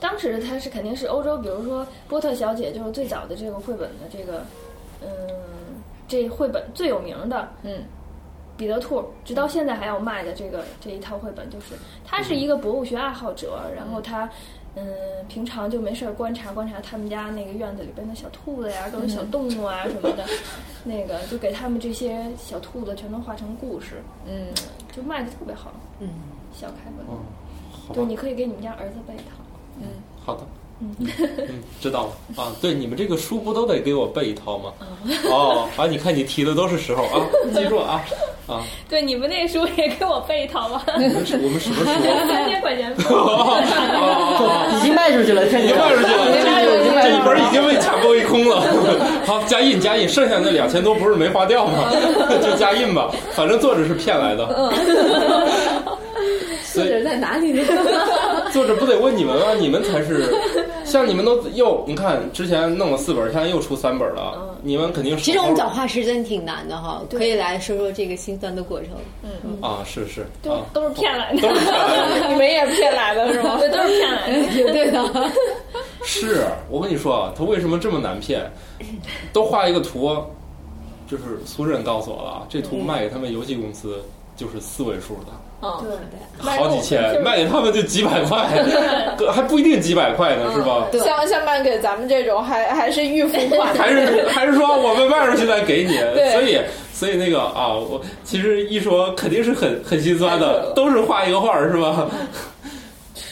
[0.00, 4.44] 当时他是肯定是欧洲，比如说波特小姐就是最早的这个绘本的这个，
[5.02, 5.08] 嗯，
[6.08, 7.82] 这绘本最有名的，嗯，
[8.56, 14.30] 彼得兔，直到现在还要卖的这个这一套绘本，就是他是一个博物学爱好者，然后他。
[14.76, 14.84] 嗯，
[15.28, 20.24] 平常就没事儿观察观察他们家那个院子里边的小兔子呀，各种小动物啊什么的，
[20.84, 24.46] 那个就给他们这些小兔子全都画成故事，嗯，
[24.94, 25.72] 就卖的特别好。
[25.98, 26.08] 嗯，
[26.54, 27.18] 小开本，嗯，
[27.92, 29.42] 对，吧，你可以给你们家儿子备一套。
[29.80, 29.86] 嗯
[30.24, 30.46] 好的。
[30.82, 30.94] 嗯，
[31.80, 32.56] 知道了啊。
[32.60, 34.72] 对，你们这个书不都得给我备一套吗？
[35.30, 38.02] 哦，啊，你看你提的都是时候啊，记住啊
[38.50, 41.94] 啊，对，你们那书也给我备一套吧，我们是我们什么书啊？
[42.28, 42.92] 三千块钱。
[44.76, 48.62] 已经卖出去了，已经卖出去了，已经卖出去了，这一本已经被抢购一空了。
[49.26, 51.90] 好，加印加印，剩下那两千多不是没花掉吗？
[52.42, 54.72] 就加印吧，反正作者是骗来的。
[56.72, 57.62] 作者在哪里呢？
[58.52, 59.54] 作者不得问你们吗？
[59.58, 60.32] 你们才是，
[60.84, 68.88] 像你们都又你看之前弄了四本，现在又出三本了，你们肯定是其实我们找画师真挺难的哈，可以来说说这个心酸的过程。
[69.22, 72.26] 嗯啊，是是都啊，都是骗来的，都是骗来的。
[72.28, 73.56] 你们也骗来的是吗？
[73.58, 74.48] 对，都是骗来的。
[74.50, 75.30] 绝对的。
[76.02, 78.50] 是我跟你说啊，他为什么这么难骗？
[79.32, 80.16] 都画一个图，
[81.08, 84.02] 就是苏轼告诉我了，这图卖给他们游戏公司
[84.36, 85.32] 就是四位数的。
[85.62, 85.70] 嗯，
[86.40, 88.48] 对，好几千，卖给他们就几百块，
[89.30, 90.86] 还不一定几百块呢，是吧？
[90.90, 91.00] 对。
[91.02, 95.98] 像像卖给咱们这种还还是预付款，还是还是说我们卖出去再给你？
[96.14, 96.32] 对。
[96.32, 96.60] 所以
[96.92, 102.08] 所以那个啊，我其实一说肯定是很很心酸的，都是画一个画儿是吧？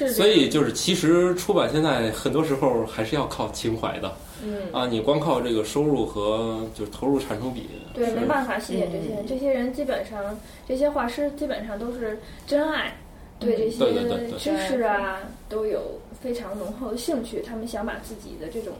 [0.06, 0.14] 是。
[0.14, 4.12] 所以就是其实出版现在很多时候还是要靠情怀的，
[4.44, 12.96] 嗯，啊，你光靠这个收入和就是投入产出比，对，没办法吸引这些人，这些人基本上，这些画师基本上都是真爱，
[13.40, 15.18] 对这些知识啊
[15.48, 15.80] 都有
[16.20, 18.74] 非常浓厚的兴趣，他们想把自己的这种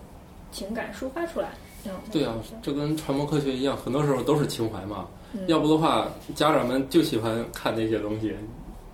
[0.52, 1.48] 情感抒发出来。
[1.84, 5.06] 嗯，对啊，这跟传播科学一样，很多时候都是情怀嘛。
[5.46, 8.34] 要不的话，家长们就喜欢看那些东西，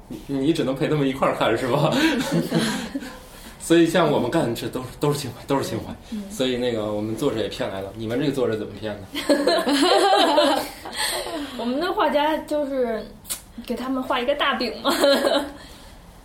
[0.08, 1.92] 你你只能陪他们一块儿看，是吧？
[3.58, 5.94] 所以像我们干这都是都是情怀，都是情怀。
[6.30, 10.62] 所以那个我们作者也骗来了，你们这个作者怎么骗的？
[11.56, 13.02] 我们的画家就是
[13.66, 14.92] 给他们画一个大饼嘛，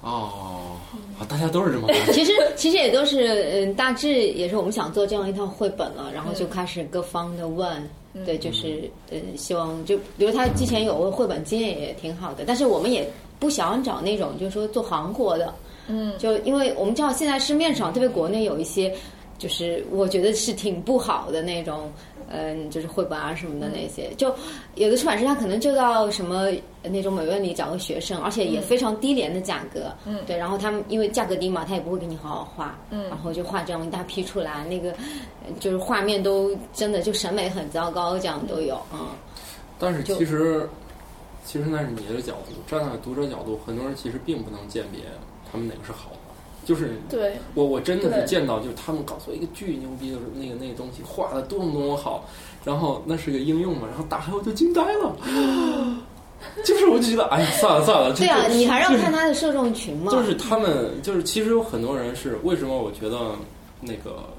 [0.02, 0.76] 哦，
[1.18, 1.96] 啊，大家都是这么干。
[2.12, 7.90] 其实其实也都是嗯，大致也是我们想做这样一套绘本了，然后就开始各方的问。
[8.26, 13.08] 对，就是呃，希望就比如他之前有个绘本经验也挺好的，但是我们也
[13.40, 15.54] 不想找那种就是说做韩国的，
[15.88, 18.94] 嗯，就因为我们知道现在市面上，特别国内有一些
[19.38, 21.90] 就是我觉得是挺不好的那种，
[22.30, 24.36] 嗯，就是绘本啊什么的那些，就
[24.76, 26.52] 有的出版社他可能就到什么
[26.84, 39.08] 那种美院里找个学生，而且也非常低廉的价格，嗯，对，然后他们因为价格低嘛，他也不会给你好好画，嗯，然后就画这样一大批出来，那个呃就是画面都真的就审美很糟糕，这样都有，嗯，
[39.80, 40.70] 但是其实，
[41.52, 45.02] 其实那是你的角度，站在读者角度，很多人其实并不能鉴别
[45.52, 46.18] 他们哪个是好的。
[46.64, 52.24] 就是对我我真的是见到，就是他们告诉我一个巨牛逼的那个那个东西画的多么多么好，
[52.64, 55.16] 然后那是个应用嘛，然后打开我就惊呆了，
[56.64, 62.78] 就是我就觉得哎呀算了算了，这对啊，你还让就是看他的受众群嘛，就是他们，就是其实有很多人是为什么？
[62.78, 63.32] 我觉得
[63.82, 64.30] 那个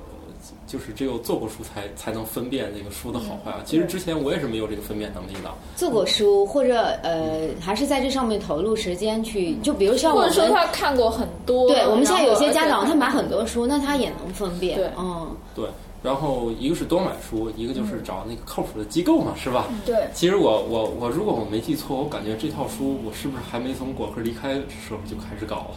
[0.70, 3.60] 就是只有做过书才才能分辨那个书的好坏啊。
[3.64, 5.50] 其实之前我也是没有这个分辨能力的。
[5.74, 10.50] 做过书或者呃，还是在这上面投入时间去，就比如像我或者说。
[10.60, 14.76] 他看过很多，对我们现在有些家长，他买很多书，那他也能分辨。
[14.76, 15.64] 对嗯，对，
[16.02, 19.68] 然后一个是多买书，一个就是找那个靠谱的机构嘛，是吧？
[19.86, 25.74] 对，其实我我我如果我没记错，我感觉这套书我是不是还没从果壳离开的时候就开始搞了？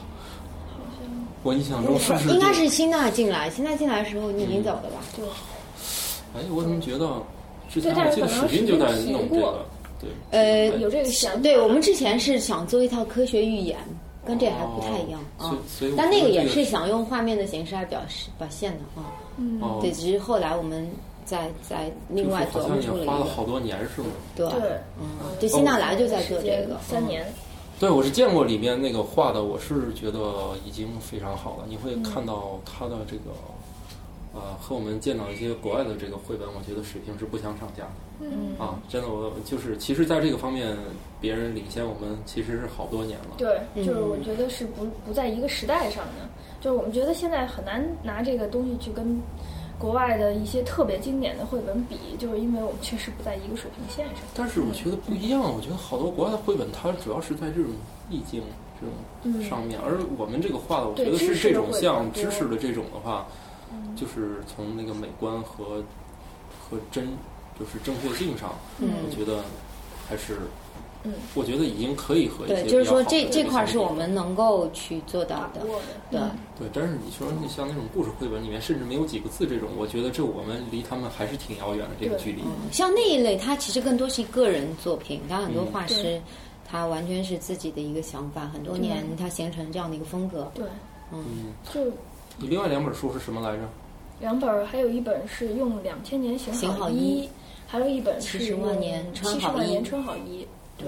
[1.44, 1.96] 我印象中
[2.30, 5.02] 应该是辛娜进来，辛娜进来的时候你已经走了吧？
[6.36, 7.22] 哎，我怎么觉得
[7.70, 9.66] 之前对我记得但是可能史斌就在弄这个
[10.00, 11.40] 对，呃哎有这个想法。
[11.42, 13.78] 对，我们之前是想做一套科学预言，
[14.26, 15.60] 跟这还不太一样啊哦所以。
[15.68, 19.12] 所以但那个也是想用画面的形式来表示表现的啊。
[19.62, 20.90] 哦对，只是后来我们
[21.26, 23.12] 再再另外琢好像也磨出了一个。
[23.12, 24.08] 花了好多年是吗？
[24.36, 24.60] 对，对，
[25.00, 25.08] 嗯，
[25.40, 27.26] 对，辛娜来就在做这个，嗯三年，
[27.80, 31.66] 对，我是见过里面那个画的，我是觉得已经非常好了。
[31.68, 33.32] 你会嗯看到他的这个，
[34.34, 37.92] 呃，和我们见到一些国外的这个绘本，我觉得水平是不相上下的。
[38.22, 40.78] 嗯，啊，真的，我就是其实在这个方面，
[41.20, 43.36] 别人领先我们其实是好多年了。
[43.38, 46.30] 对，嗯就是我觉得是不不在一个时代上的，
[46.62, 49.20] 就是我们觉得现在很难拿这个东西去跟
[49.84, 54.24] 国外的一些特别经典的绘本比，就是因为我们确实不在一个水平线上。
[54.34, 57.70] 但是我觉得不一样，我觉得好多国外的绘本，它主要是在这种
[58.10, 58.42] 意境
[58.80, 58.88] 这
[59.30, 63.28] 种上面，而我们这个画的，我觉得是这种像知识的这种的话，
[63.94, 65.84] 就是从那个美观和
[66.62, 67.10] 和真
[67.60, 68.88] 就是正确性上，嗯。
[69.06, 69.44] 我觉得
[70.08, 70.38] 还是，
[71.04, 75.62] 嗯，我觉得已经可以和一些对，就是说这这块儿是我们能够去做到的，
[76.10, 76.20] 对。
[76.58, 82.42] 对，但是你说那像那种故事绘本里面甚至没有几个字这种，我觉得这我们离他们还是挺遥远的这个距离。
[82.44, 86.22] 嗯，像那一类，它其实更多是一个人作品，它很多嗯画师对，
[86.70, 90.50] 他完全是自己的一个想法，很多年他形成这样的一个风格。
[90.54, 90.64] 对，
[91.12, 91.24] 嗯，
[91.74, 91.84] 就
[92.38, 93.64] 你另外两本书是什么来着？
[94.20, 97.30] 两本儿，还有一本是用两千年行行好衣衣，
[97.68, 100.48] 还有一本是70万年穿好衣七十万年穿好衣。
[100.78, 100.88] 对，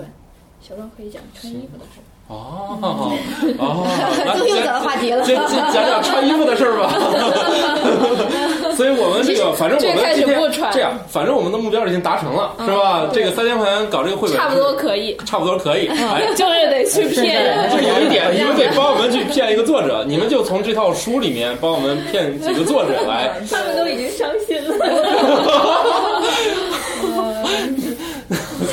[0.61, 2.01] 小张可以讲穿衣服的事。
[2.27, 3.85] 哦哦，
[4.25, 6.89] 来 又找到话题了先先讲讲穿衣服的事儿吧。
[8.75, 13.07] 所以我们这个，反正我们今天不穿这样，反正我们的目标已经达成了，是吧？
[13.13, 15.85] 这个三千块钱搞这个绘本，差不多可以，差不多可以。
[15.87, 17.69] 哎， 就是得去骗人。
[17.69, 23.31] 就有一点，你们得帮我们去骗一个作者，你们就从这套书里面帮我们骗几个作者来。
[23.51, 26.14] 他们都已经伤心了。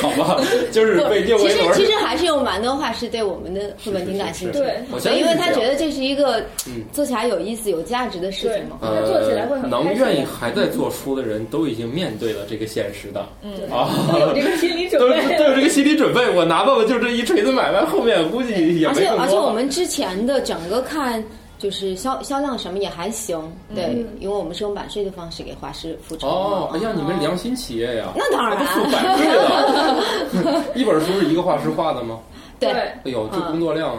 [0.03, 0.41] 好吧，
[0.73, 1.01] 就是
[1.39, 1.59] 其实。
[1.73, 8.77] 其实还是用蛮多话是对我们的绘本挺感兴趣的，对因为他觉得这是一个嗯做起来有意思、有价值的事情嘛。
[8.81, 15.39] 他做起来会呃，很能愿意还在做书的人都已经面对了这个现实的，嗯啊，都有这个心理准都备。
[15.39, 16.29] 都有这个心理准备。
[16.31, 19.07] 我拿到的就这一锤子买卖，后面估计也而且。
[19.07, 21.23] 而且我们之前的整个看。
[21.63, 23.41] 就是销销量什么也还行，
[23.73, 26.35] 对，因为我们是用版税的方式给画师付成嘛。
[26.35, 30.65] 哦，哎呀，你们良心企业呀，那当然都付版税了。
[30.75, 32.19] 一本书是一个画师画的吗？
[32.59, 33.95] 对，哎呦，这工作量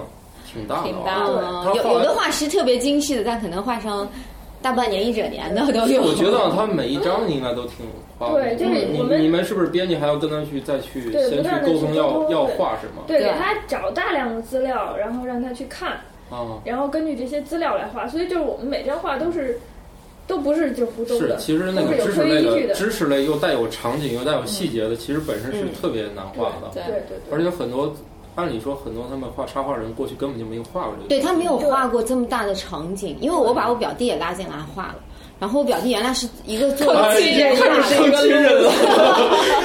[0.45, 1.63] 挺大的挺大啊。
[1.63, 4.05] 的有有的画师特别精细的，但可能画上
[4.61, 6.01] 大半年、一整年的都有。
[6.03, 7.85] 我觉得他每一章应该都挺
[8.19, 8.41] 花的。
[8.41, 13.03] 对就是你我们你们是不是编辑还要跟他去再去先去沟通要要画什么？
[13.07, 15.97] 对给他找大量的资料，然后让他去看，
[16.29, 16.61] 啊。
[16.65, 18.07] 然后根据这些资料来画。
[18.07, 19.59] 所以就是我们每张画都是，
[20.27, 22.73] 都不是就胡诌的，，是其实那个知识类的。
[22.73, 26.69] 知识类又带有场景又带有细节的，其实本身是特别难画的。
[26.73, 27.33] 对对对对。
[27.33, 27.93] 而且很多，
[28.35, 31.09] 按理说很多他们画插画人过去根本就没有画过这个。
[31.09, 34.95] 对他没有画过这么大的场景，因为我把我表弟也拉进来画了。
[35.39, 37.55] 然后我表弟原来是一个做哎，亲人
[37.87, 38.71] 亲 人了。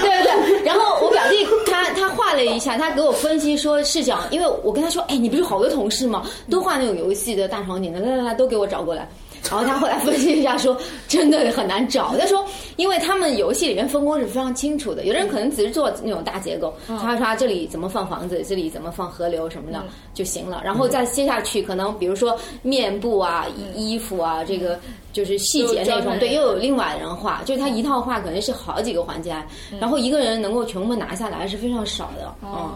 [0.02, 6.24] 对对对，然后我表弟他他画了一下，他给我分析说是讲，因为我跟他说，哎，你不是好多同事吗？
[6.50, 9.08] 都画那种游戏的大场景的，来来来，都给我找过来。
[9.42, 10.76] 然后他后来分析一下说，
[11.06, 12.16] 真的很难找。
[12.18, 12.44] 他说，
[12.76, 19.82] 因为他们游戏里面分工是非常清楚的，有的人可能只是做那种大结构，他说这里怎么放房子，这里怎么放河流什么的
[20.14, 24.78] 就行了，然后再接下去可能比如说面部啊、衣服啊，这个
[25.12, 29.34] 就是细节那种，对，又有另外人画，就是他一套画可能是好几个环节，
[29.80, 32.70] 然后一个人能够全部拿下来是非常少的，嗯。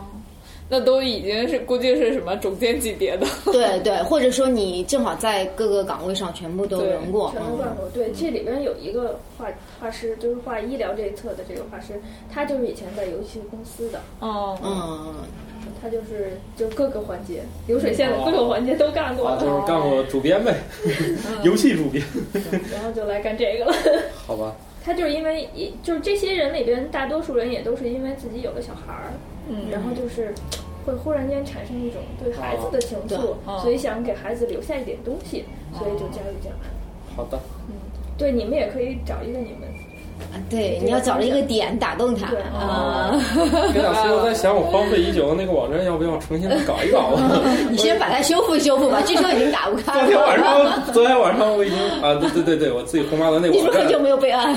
[0.72, 7.86] 那都已经是估计是什么总监级别的， 对对，或者说你正好在各个岗位上全部都轮过，全都干过。
[7.92, 9.48] 对，这里边有一个画
[9.78, 12.00] 画师，就是画医疗这一侧的这个画师，
[12.32, 15.14] 他就是以前在游戏公司的，哦，嗯，
[15.82, 20.56] 他就是就各个环节流水线的各个环节都干过，就是干过主编呗，
[21.44, 22.02] 游戏主编，
[22.72, 23.74] 然后就来干这个了。
[24.26, 25.46] 好吧，他就是因为
[25.82, 29.12] 就是这些人里边，大多数人也都是因为自己有了小孩儿。
[29.48, 30.32] 嗯，然后就是
[30.84, 35.44] 会忽然间产生一种对孩子的情愫，所以想给孩子留下一点东西，
[35.78, 36.56] 所以就加入进来。
[37.16, 37.74] 好的，嗯，
[38.16, 39.68] 对，你们也可以找一个你们，
[40.32, 42.26] 啊，对，你要找着一个点打动他
[42.58, 43.20] 啊。
[43.74, 47.12] 跟老师，我在想，我荒废已久的那个网站要不要重新搞一搞？
[47.70, 49.92] 你先把它修复修复吧，据说已经打不开。
[49.92, 54.54] 昨天晚上，昨天晚上我已经啊，对对对对，我自己红八的那网站就没有备案。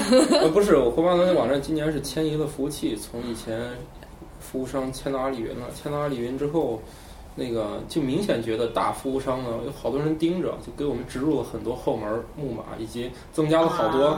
[0.53, 3.59] 不是，我红八的那网站今年是迁移了服务器，从以前。
[4.55, 6.79] 服务商签到阿里云了，签到阿里云之后，
[7.35, 14.17] 那个就明显觉得大服务商呢有好多人盯着，就给我们植入了很多后门木马，以及增加了好多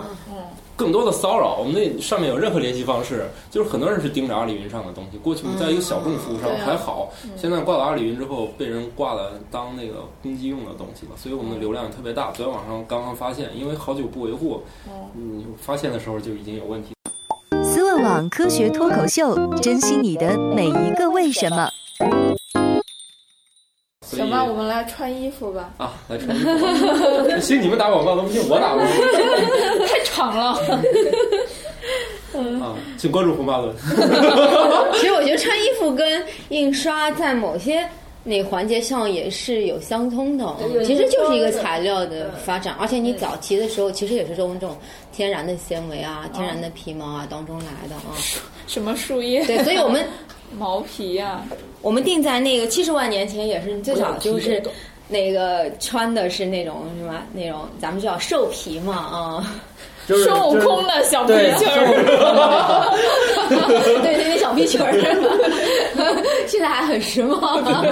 [0.75, 1.57] 更多的骚扰。
[1.57, 5.17] 我们那上面有任何联系方式，就是很多人是盯着阿里云上的东西。
[5.17, 12.31] 过去我们在一个小众服务商还好，现在挂到阿里云之后，被人挂了当那个攻击用的东西了，所以我们的流量特别大。
[12.33, 14.61] 昨天晚上刚刚发现，因为好久不维护，
[15.15, 16.93] 嗯，发现的时候就已经有问题。
[18.07, 21.69] 网科学脱口秀，珍惜你的每一个为什么。
[24.01, 25.73] 行吧，我们来穿衣服吧。
[25.75, 27.41] 啊，来穿衣服。
[27.41, 28.81] 行，你们打广告都不行，我打吧。
[29.89, 30.53] 太长了。
[32.63, 33.75] 啊，请关注红八轮。
[34.93, 37.85] 其实我觉得穿衣服跟印刷在某些。
[38.27, 40.45] 那环节上也是有相通的，
[40.83, 44.75] 其实就是一个材料的发展，而且你早期的时候其实也是从这种
[45.13, 48.11] 天然的纤维啊、天然的皮毛啊当中来的啊。
[48.67, 49.45] 什么树叶？
[49.45, 50.05] 对，所以我们
[50.59, 51.41] 毛皮呀，
[51.81, 54.61] 我们定在那个七十万年前也是最早就是
[55.07, 59.55] 那个穿的是那种什么那种咱们叫兽皮嘛啊。
[60.05, 61.85] 孙悟空的 小皮裙儿，
[64.01, 64.93] 对对，那小皮裙儿，
[66.47, 67.37] 现在还很时髦，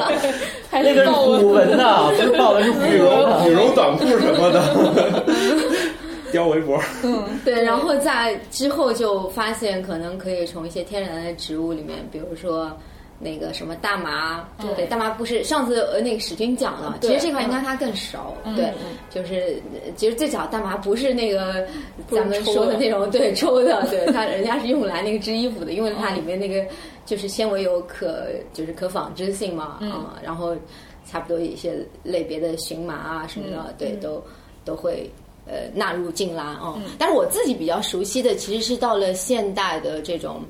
[0.72, 5.26] 还是古文呐，这报的是羽绒羽绒短裤什么的，
[6.34, 6.80] 貂围脖。
[7.04, 12.72] 嗯，对，然后在之后就发现，可能可以从一些天然的植物里面，比如说。
[13.18, 14.46] 那个什么大麻，
[14.76, 14.86] 对。
[14.88, 18.70] 大麻不是上次呃那个史军讲了，其实这块应该他更熟，对，
[19.10, 19.56] 就是
[19.96, 21.66] 其实最早大麻不是那个
[22.12, 26.62] 咱们说的那种对抽的，对他人家是用来那个织衣服的，因为它里面那个
[27.06, 30.56] 就是纤维有可就是可纺织性嘛，嗯，然后
[31.06, 34.24] 差不多一些类别的荨麻啊什么的，对，都
[34.64, 35.10] 都会
[35.46, 36.82] 呃纳入进来嗯。
[36.98, 40.42] 但是我自己比较熟悉的其实是到了现代的这种。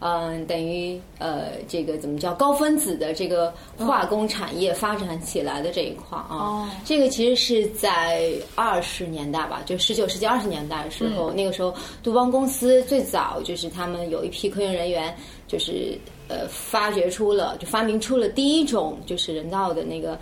[0.00, 6.70] 嗯，等于呃，这个怎么叫高分子的这个化工产业发展起来的这一块啊？
[6.84, 15.12] 这个其实是在二十年代吧，就十九世纪二十年代的时候，那个时候杜邦公司最早就是他们有一批科研人员，
[15.48, 20.16] 就是呃发掘出了，就发明出了第一种就是人造的那个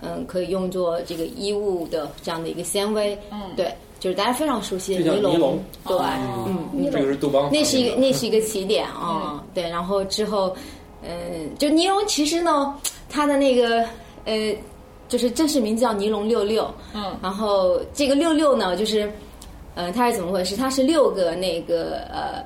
[0.00, 3.74] 嗯，可以用作这个衣物的这样的一个纤维，嗯，对。
[4.00, 5.96] 就是大家非常熟悉的尼龙，对，
[6.46, 10.54] 嗯，这个是杜邦，那是一个 那是一个起点啊，对，然后之后，
[11.02, 12.72] 嗯，就尼龙其实呢，
[13.08, 13.84] 它的那个
[14.24, 14.54] 呃，
[15.08, 19.12] 就是正式名字叫尼龙六六，嗯，然后这个六六呢，就是，
[19.74, 20.56] 呃，它是怎么回事？
[20.56, 22.40] 它是六个那个呃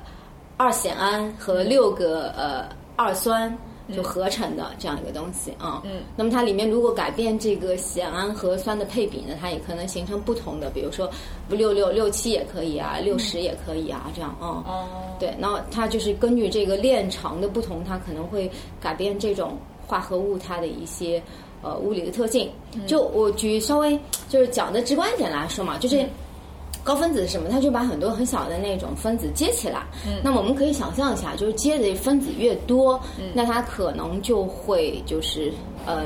[0.57, 3.55] 二酰胺和六个呃二酸。
[3.93, 11.11] 就合成的这样一个东西啊，嗯，那么它里面如果改变这个酰胺和酸的配比呢，它也可能形成不同的，比如说
[11.49, 14.87] 六六六七也可以啊，六十也可以啊，这样啊，哦，
[15.19, 18.49] 对，那它就是根据这个链长的不同，它可能会
[18.79, 21.21] 改变这种化合物它的一些
[21.61, 22.49] 呃物理的特性。
[22.87, 23.99] 就我举稍微
[24.29, 26.07] 就是讲的直观一点来说嘛，就是。
[26.83, 27.47] 高分子是什么？
[27.49, 29.83] 它就把很多很小的那种分子接起来。
[30.05, 35.51] 嗯，那么我们可以想象一下，就是接的分子越多，嗯，那它可能就会就是
[35.85, 36.03] 呃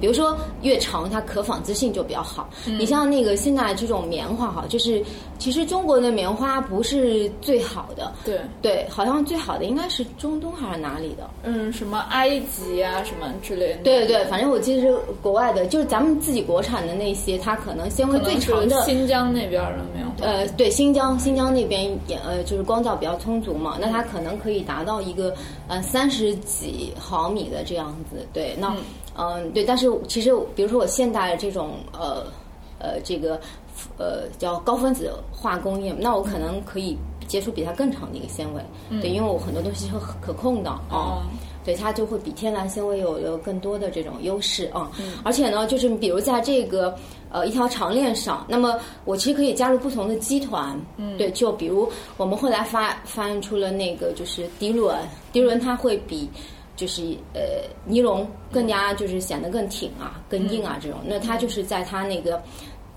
[0.00, 2.48] 比如说越长，它可纺织性就比较好。
[2.66, 5.02] 你像那个现在这种棉花哈，就是
[5.38, 11.28] 其实中国的棉花不是最好的，对，对，好像最好的应该是中东还是哪里的？
[11.42, 13.82] 嗯，什么埃及啊，什么之类的。
[13.82, 20.12] 对对对，反正我记得是国外的，就是咱们自己国产的那些，它可能纤维最长的新疆那边的棉花。
[20.20, 25.34] 呃，对，新疆新疆那边也呃，就是光照比较充足嘛，那它可能可以达到一个
[25.68, 28.26] 呃三十几毫米的这样子。
[28.32, 28.76] 对，那嗯、
[29.52, 32.24] 对，但是其实比如说我现代的这种呃
[32.78, 33.40] 呃这个
[33.98, 36.96] 呃叫高分子化工业，那我可能可以
[37.26, 38.62] 接触比它更长的一个纤维。
[39.00, 40.82] 对，因为我很多东西是可控的啊。
[40.90, 41.22] 哦
[41.64, 44.92] 对它就会比天然纤维有有更多的这种优势啊、
[45.22, 46.94] 而且呢，就是比如在这个
[47.30, 54.94] 呃一条长链上，那么我其实可以加入不同的基团，嗯，对，就比如我们后来发发现出了那个就是涤纶，
[55.32, 56.28] 涤纶它会比
[56.76, 57.40] 就是呃
[57.84, 62.42] 尼龙更加就是显得更挺啊、更硬啊这种，那它就是在它那个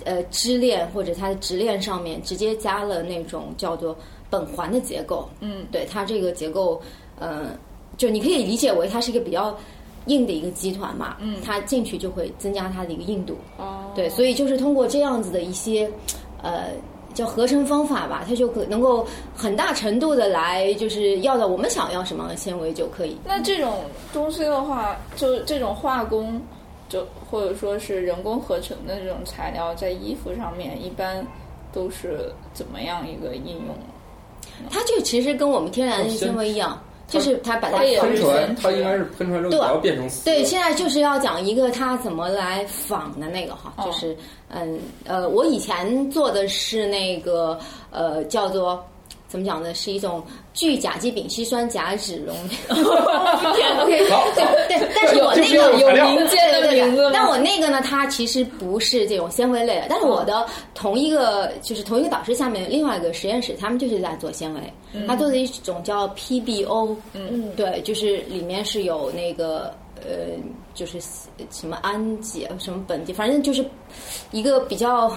[0.03, 3.95] 呃支链或者它的直链上面直接加了那种叫做
[4.32, 6.82] 苯环的结构，嗯，对它这个结构，
[7.19, 7.51] 呃，
[7.97, 9.55] 就你可以理解为它是一个比较
[10.07, 15.89] 硬的一个集团嘛，嗯，它进去就会增加它的一个硬度，哦，对，所以就是通过这样子的一些，
[16.41, 16.71] 呃。
[17.18, 19.03] 叫合成方法吧，它就可能够
[19.36, 23.18] 很大程度的来，就是要到我们想要什么样的纤维就可以。
[23.26, 26.39] 那这种东西的话，就这种化工，
[26.88, 31.26] 就或者说是人工合成的这种材料，在衣服上面一般
[31.74, 33.76] 都是怎么样一个应用？
[34.70, 40.26] 它就其实跟我们天然的纤维一样，就是他把它喷出来是，它应该是喷出来之后对也要变成丝。
[40.26, 44.16] 对，现在就是要讲一个它怎么来仿的那个哈，哦就是
[44.49, 47.58] 嗯呃，我以前做的是那个
[47.91, 48.86] 呃叫做
[49.28, 50.23] 怎么讲呢，是一种
[50.53, 52.36] 聚甲基丙烯酸甲酯溶。
[52.69, 54.23] OK，好。
[54.36, 64.61] 对对，但是我那个有有民间的名字但我那个呢，它其实不是这种纤维类的，但是我的同一个就是同一个导师下面另外一个实验室，他们就是在做纤维，
[65.05, 70.38] 他做的一种叫 PBO，嗯，对，就是里面是有那个呃，
[70.73, 70.99] 就是
[71.49, 73.65] 什么氨基什么苯基，反正就是
[74.32, 75.11] 一个比较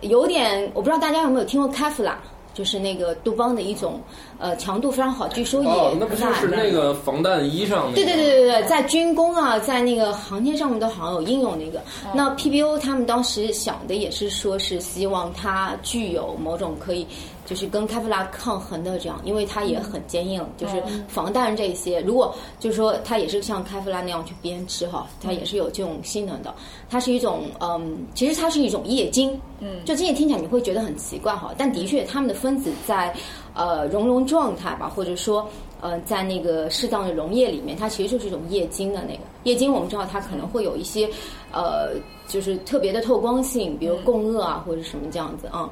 [0.00, 2.18] 有点，我不知道大家有没有听过开夫拉。
[2.54, 4.00] 就是那个杜邦的一种，
[4.38, 7.94] 呃，强度非常好，据说也哦，那不就是那个防弹衣上那个？
[7.96, 11.80] 对对对对对，在军工啊，在那个航天上面都好像有应用那个。
[12.14, 17.06] 那 PBO 他们当时想的也是说是希望它具有某种可以
[17.52, 22.00] 就是跟开夫拉抗衡的这样，因为它也很坚硬，就是防弹这些。
[22.00, 26.54] 如果就是说它也是像开夫拉那样去编织哈，它也是有这种性能的。
[26.88, 33.14] 它是一种嗯，其实它是一种液晶，嗯，就这些听起来你会觉得很奇怪哈，但的确它们的分子在
[33.52, 35.46] 呃熔融状态吧，或者说。
[35.82, 39.70] 呃，在那个适当的溶液里面，它其实就是一种液晶的那个液晶。
[39.72, 41.10] 我们知道它可能会有一些，
[41.52, 41.90] 呃，
[42.28, 45.68] 就是特别的透光性，比如共轭啊，或者什么这样子啊。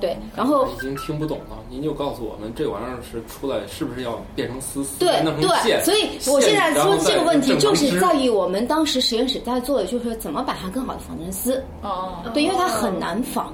[0.00, 11.64] 对，然后已经听不懂了，您就告诉我们这玩意儿是出来是不是要变成丝丝，对对，所以我现在说这个问题，就是在在于我们当时实验室在做的，就是说怎么把它更好的仿成丝。
[11.82, 13.52] 哦，对，因为它很难仿，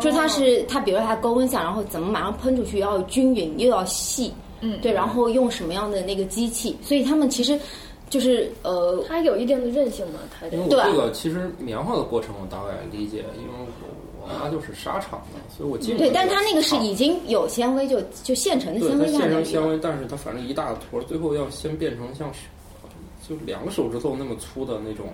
[0.00, 4.32] 就是它是它，比如说它高温下，然后怎么马上喷出去，要均匀又要细，
[4.66, 7.58] 嗯，对，然后用什么样的那个机器，所以他们其实
[8.10, 13.66] 就是呃，它有一定的韧性嘛，它这因为个我这个其实棉花的过程我大概理解，因为我
[14.22, 19.30] 我妈就是纱厂的，所以我进对，但它那个是已经有纤维，就就现成的纤维在现。
[19.30, 22.40] 成纤维，但是它反正一大坨，最后要先变成像是
[23.28, 25.06] 就两个手指头那么粗的那种。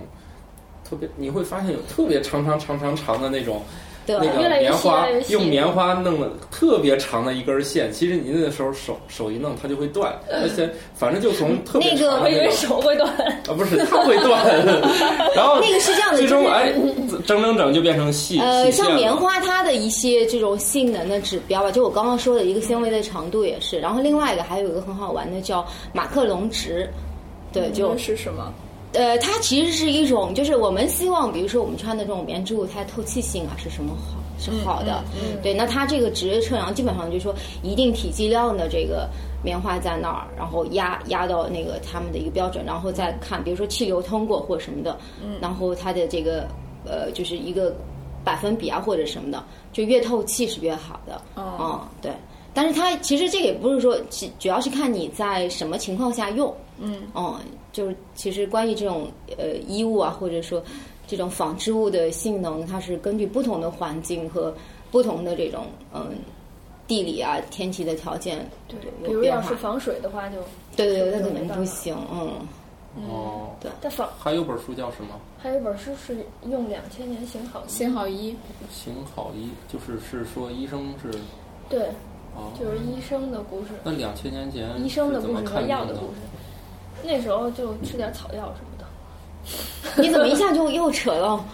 [0.84, 3.62] 特别你会发现有特别长长长长长的那种，
[4.04, 13.10] 对那个越来越细棉花越越用棉花弄了特别长的一根线，其实你那个时候手手一弄它就会断， 而且反正就从特别那个我以为长的那种手会断。
[13.12, 14.44] 啊不是它会断，
[15.36, 16.72] 然后那个是这样的，最终就是哎
[17.26, 26.88] 整整整就变成细呃，细线了像棉花它的一些这种性能的指标吧，就我刚刚说的一个纤维的长度也是，然后另外一个还有一个很好玩的叫马克龙值，
[27.52, 28.52] 对，就这是什么？
[28.92, 35.02] 呃，它其实是一种，就是我们希望，比如说我们穿的这种棉织物，它的透气性啊是什么好是好的，
[35.42, 39.08] 对，那它这个值测量基本上就是说一定体积量的这个
[39.42, 44.98] 棉花在那儿，然后压压到那个他们的一个标准，然后再看，比如说气流通过或者什么的，
[45.40, 46.46] 然后它的这个
[46.84, 47.74] 呃就是一个
[48.24, 51.56] 百分比啊或者什么的，就越透气是越好的，哦。
[51.60, 52.12] 嗯，对。
[52.54, 57.36] 但是它其实这个也不是说，主主要是看你在什么情况下用，嗯，哦，
[57.72, 59.08] 就是其实关于这种
[59.38, 60.62] 呃衣物啊，或者说
[61.06, 64.54] 这种纺织物的性能，它是根据不同的环境和
[64.90, 66.10] 不同的这种嗯
[66.86, 69.54] 地理啊、天气的条件对，比如要是。
[69.56, 70.36] 防水的话就，
[70.76, 72.30] 对对对，那就肯定不行，嗯。
[73.08, 75.18] 哦，对但仿还有本书叫什么？
[75.38, 76.14] 还有本书是
[76.46, 78.36] 用两千年行好医，行好医，
[78.70, 81.10] 行好医，就是是说医生是
[81.70, 81.86] 对，
[82.36, 86.20] 哦，就是医生的故事，那两千年前医生的故事和药的故事。
[87.02, 88.84] 那时候就吃点草药什么的。
[90.00, 91.44] 你怎么一下就又扯到？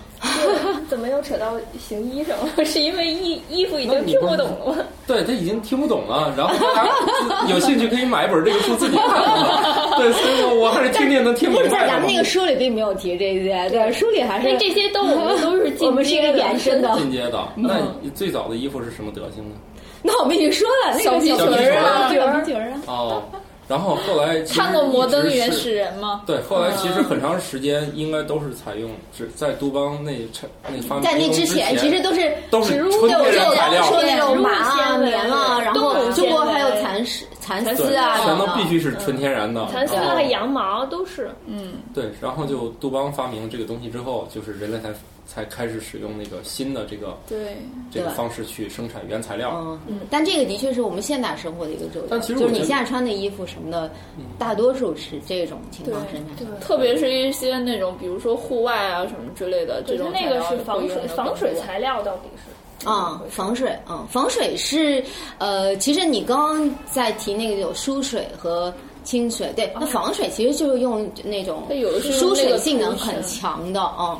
[0.91, 2.65] 怎么又扯到行医上了？
[2.67, 4.85] 是因为衣衣服已经听不懂了吗？
[5.07, 9.97] 对他已经听不懂了，然后大家有兴趣可以买一本这个书自己看看。
[9.97, 16.93] 对，所以我我还是听听能听明不是在白的嘛咱们那个书里并没有提这些，对，书里还是这些都我们都是进 我们是一个延伸的。
[16.99, 17.49] 进阶的。
[17.55, 19.55] 那你最早的衣服是什么德行呢？
[20.03, 23.23] 那我们已经说了，那个小皮裙儿啊小皮裙儿啊，哦，
[23.69, 26.23] 然后后来看过《摩登原始人》吗？
[26.27, 39.67] 对，后来其实很长时间应该都是采用只在杜邦那产那发明在那之前其实都是都是植物纯天然材料说那种植物麻啊、棉啊，然后中国还有蚕丝、蚕，丝啊，全都必须是纯天然的。
[39.71, 41.31] 蚕丝和羊毛都是。
[41.47, 44.89] 嗯对，然后就杜邦发明这个东西之后，就是人类才
[45.29, 47.59] 才开始使用那个新的这个对，
[47.93, 49.53] 这个方式去生产原材料。
[49.87, 53.91] 嗯，但这个的确是我们现代生活的一个周但期，就是你现在穿的衣服什么的，
[54.39, 56.37] 大多数是这种情况生产。
[56.39, 65.05] 对特别是一些那种，比如说户外啊什么之类的，这种那个是材料防水防水材料，到底是啊、防水，嗯，防水是，
[65.37, 68.73] 呃，其实你刚刚在提那个有疏水和
[69.05, 74.19] 清水，对，那防水其实就是用那种它有的是用疏水性能很强的，嗯。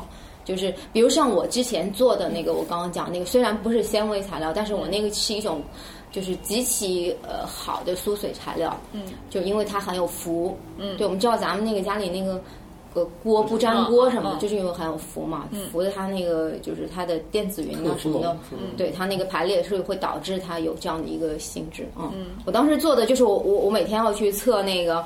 [0.49, 5.61] 就是比如像我之前做的那个，我刚刚讲那个，虽然不是纤维材料，但是我那个是一种
[6.11, 12.41] 就是极其呃好的疏水材料，嗯，就因为它含有氟，嗯，对，我们知道咱们那个家里那个。
[12.91, 18.35] 个锅不粘锅什么的，嗯嗯就是因为含有氟嘛，氟的它那个就是它的电子云啊什么的，
[18.75, 22.09] 对它那个排列是会导致它有这样的一个性质啊。
[22.15, 25.05] 嗯，我当时做的就是我我我每天要去测那个。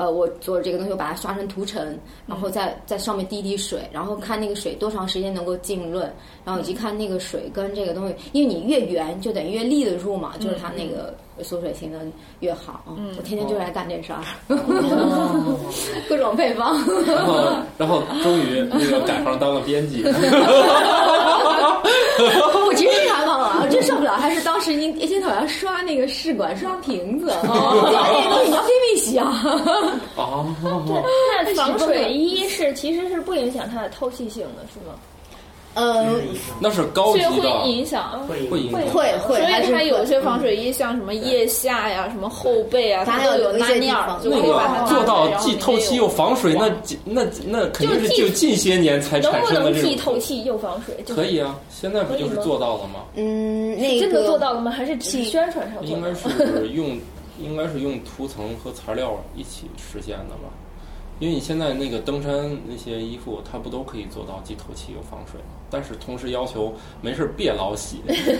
[0.00, 1.94] 呃，我做这个东西，我把它刷成涂层，
[2.26, 6.10] 然后在在上面滴滴水，然后看那个水多长时间能够浸润，
[6.42, 13.14] 然后以及看那个水跟这个东西，因为你越圆就等于越立得住嘛，就是它那个缩水性能越好嗯。
[13.18, 14.24] 我天天就来干这事儿，
[16.08, 16.74] 各种配方。
[17.06, 20.02] 然后， 然后终于那个改行当了编辑。
[22.20, 23.08] 我其实
[24.12, 29.42] 了，还是当时一一天到晚要刷那个试管、刷瓶子， 哦，那个东西你要拼命洗啊。
[30.16, 30.46] 哦，
[31.44, 34.94] 那防水衣是其实是不影响它的透气性的，是吗？
[35.74, 36.20] 呃，
[36.58, 38.26] 那是高级的会，影响。
[38.26, 38.80] 会影响。
[38.80, 49.96] 会会，所以它有些防水衣，像什么腋下呀、什么后背啊，它它都有拉链儿，那就可以把它个做到既透气又防水，那哇那那肯定是就近些年才能产不能既生的这种。
[49.96, 50.96] 透气又防水？
[51.14, 53.04] 可以啊，现在不就是做到了吗？
[53.14, 54.70] 嗯，那个真的做到了吗？
[54.70, 56.12] 还是只宣传上应该？
[56.14, 56.98] 是用，
[57.40, 60.50] 应该是用涂层和材料一起实现的吧？
[61.20, 65.54] 因为你现在那个登山那些衣服，它不都可以做到既透气又防水吗？
[65.70, 67.98] 但是同时要求没事儿别老洗，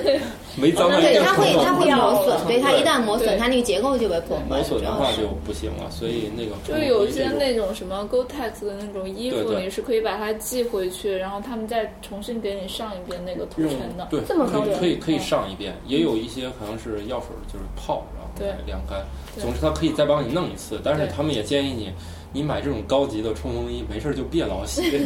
[0.56, 4.42] 没脏了对，它会它会磨损，对它一旦磨损，它那个结构就被破坏。
[4.48, 14.08] 磨损的话就不行了，所以那个就是有一些那种什么 Gore-Tex 的那种衣服，你是可以把它寄回去，然后他们再重新给你上一遍那个涂用层的。
[14.10, 19.04] 对，这么可以可以可以嗯上一遍，也有一些可能是药水就是泡，然后晾干。
[19.36, 21.92] 对总之，它可以再帮你弄一次，但是他们也建议你，
[22.32, 24.82] 你买这种高级的冲锋衣，没事儿就别老洗，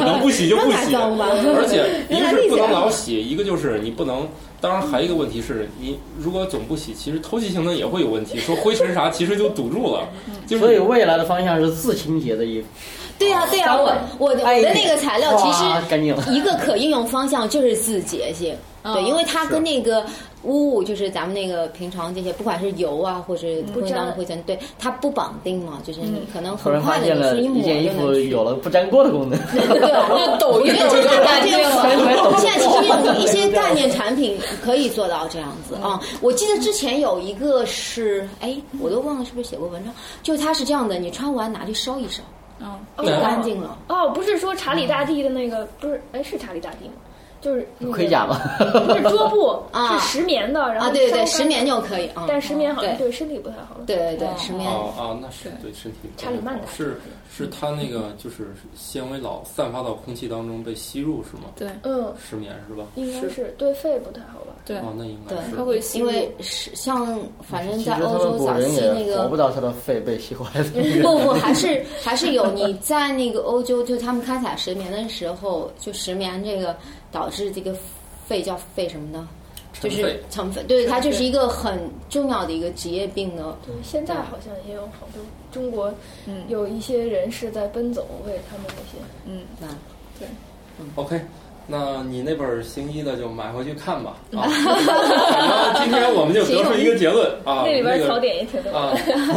[0.00, 0.94] 能不洗就不洗。
[0.94, 4.26] 而且一个是不能老洗，一个就是你不能。
[4.60, 10.08] 当然，还有一个问题是你如果总不洗，其实透气性能也会有问题，说灰尘啥其实就堵住了。
[10.46, 12.66] 就是所以未来的方向是自清洁的衣服。
[13.18, 20.04] 对呀对呀，我我我的哎那个材料其实一个可应用方向就是自洁性，对，因为它跟那个
[20.44, 29.38] 污物，就是咱们那个平常这些，不管是油啊或者空气当中灰尘，对它不绑定嘛，就是你可能很快的然发现了你是一抹一件衣服就能去有了不粘锅的功能。
[29.56, 31.58] 对，抖音我觉得这个 概念
[32.16, 36.00] 抖现在其实有一些概念产品可以做到这样子啊。
[36.20, 39.92] 我记得之前有一个是，哎，我都忘了是不是写过文章，
[40.22, 42.22] 就它是这样的，你穿完拿去烧一烧，
[42.60, 43.78] 嗯，就干净了。
[43.88, 46.94] 哦，不是说查理大帝的那个，不是，哎，是查理大帝吗？
[47.44, 48.40] 就是盔甲吧，
[48.86, 52.24] 不是桌布， 啊是石棉的，然后啊，对对对，石棉就可以啊。
[52.26, 53.76] 但石棉好像对对身体不太好。
[53.86, 54.66] 对对对，石棉。
[54.70, 56.98] 哦哦，那是对身体查理曼达是
[57.30, 61.50] 是它那个就是纤维老散发到空气当中被吸入是吗？
[61.56, 62.84] 对嗯，石棉是吧？
[62.94, 64.54] 应该是对肺不太好吧？
[64.64, 70.64] 对，哦，那应该对是它会吸因为是像反正在欧洲早古人期那个也活不到他的肺被吸坏的。
[71.02, 76.74] 不不，还是还是有你 在那个欧洲，就他们开采石棉的时候，就石棉这个
[77.14, 77.72] 导致这个
[78.26, 79.28] 肺叫肺什么呢，
[79.80, 81.78] 就是尘肺，对，它就是一个很
[82.10, 83.56] 重要的一个职业病呢。
[83.64, 85.94] 对，现在好像也有好多中国
[86.48, 88.98] 有一些人士在奔走为他们那些。
[89.26, 89.68] 嗯，那
[90.18, 90.26] 对
[90.96, 91.20] ，OK，
[91.68, 94.16] 那你那本行医的就买回去看吧。
[94.34, 98.78] 啊，反正今天我们就得出一个结论啊， 那里边个槽点也挺多的。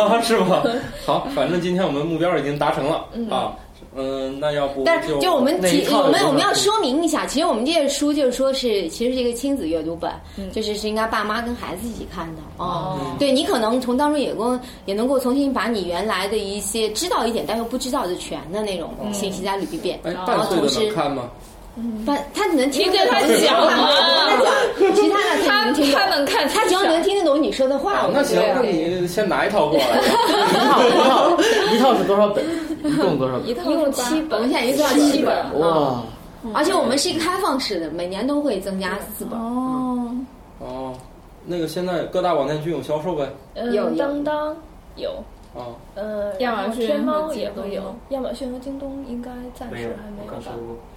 [0.03, 0.63] 啊， 是吗？
[1.05, 3.55] 好，反正今天我们目标已经达成了啊。
[3.97, 10.11] 嗯，那要不但是就我们提我们我们要说明一下，其实我们这些书就是说是其实是一个亲子阅读本，
[10.51, 13.15] 就是是应该爸妈跟孩子一起看的哦。
[13.17, 21.29] 对你可能从当中也够也能够重新把你原来的一些知道一点但又不知道的全的那种信息再捋一遍，哎，然半岁的后同时能看吗？
[22.05, 23.89] 半他能听你给他讲啊。
[24.79, 29.85] 他讲其他的他能听他能看他只要能听得懂你说的话，那行，那你先拿一套过来。
[29.85, 31.37] 一套一套
[31.73, 32.43] 一套是多少本？
[32.83, 33.47] 一共多少本？
[33.47, 36.03] 一套一共七本，我们现在已经做到七本了，哇，
[36.53, 39.37] 而且我们是一个开放式的，每年都会增加四本。
[39.39, 40.15] 哦，
[40.59, 40.93] 哦，
[41.45, 43.27] 那个现在各大网店均有销售呗。
[43.55, 43.89] 嗯，有。
[43.89, 44.55] 有当当
[44.95, 45.11] 有，
[45.55, 50.33] 啊，呃，亚马逊天猫也会有，亚马逊和京东应该暂时还没有吧？
[50.33, 50.51] 刚说？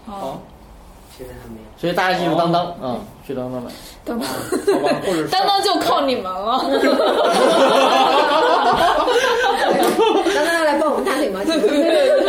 [0.06, 0.38] 过，哦，
[1.16, 1.66] 现在还没有。
[1.78, 2.96] 所以大家记住当当啊，
[3.26, 3.70] 去当当买。
[4.04, 4.34] 当当好
[4.88, 6.58] 吧，或者 当当就靠你们了。
[10.34, 11.40] 当当要来帮我们打腿吗？
[11.44, 11.48] 哎，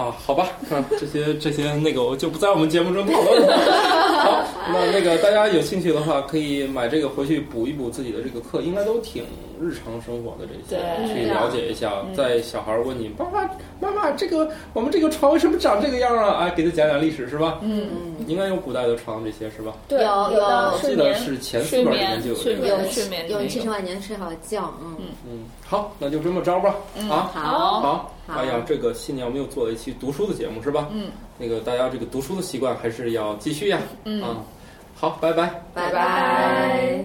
[0.00, 3.52] 啊，好吧，啊，这些这些那个我就不在我们节目中讨论了。
[4.20, 9.24] 好，那那个大家有兴趣的话，可以买这个回去补一补自己的这个课，应该都挺
[9.60, 10.80] 日常生活的这些，
[11.12, 11.92] 去了解一下。
[12.16, 13.48] 在小孩问你爸爸
[13.78, 16.38] 妈妈，这个我们这个床为什么长这个样啊？
[16.40, 17.58] 哎，给他讲讲历史是吧？
[17.60, 19.72] 嗯嗯，应该有古代的床这些是吧？
[19.88, 22.56] 对，有有我记得，是前四睡本里面就有这个。
[22.56, 24.96] 睡眠有睡眠有七十万年睡好觉，嗯，
[25.26, 26.74] 嗯，好，那就这么着吧。
[27.08, 30.88] 啊，好，好，好哎呀，这个新年我们又做了一期读书的节目是吧？
[30.92, 33.78] 嗯，那个大家这个读书的习惯还是要继续呀。
[34.04, 34.36] 嗯啊，
[34.94, 35.62] 好，拜拜。
[35.74, 37.04] 拜拜。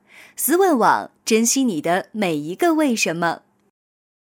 [0.43, 3.43] 思问网，珍惜你的每一个为什么。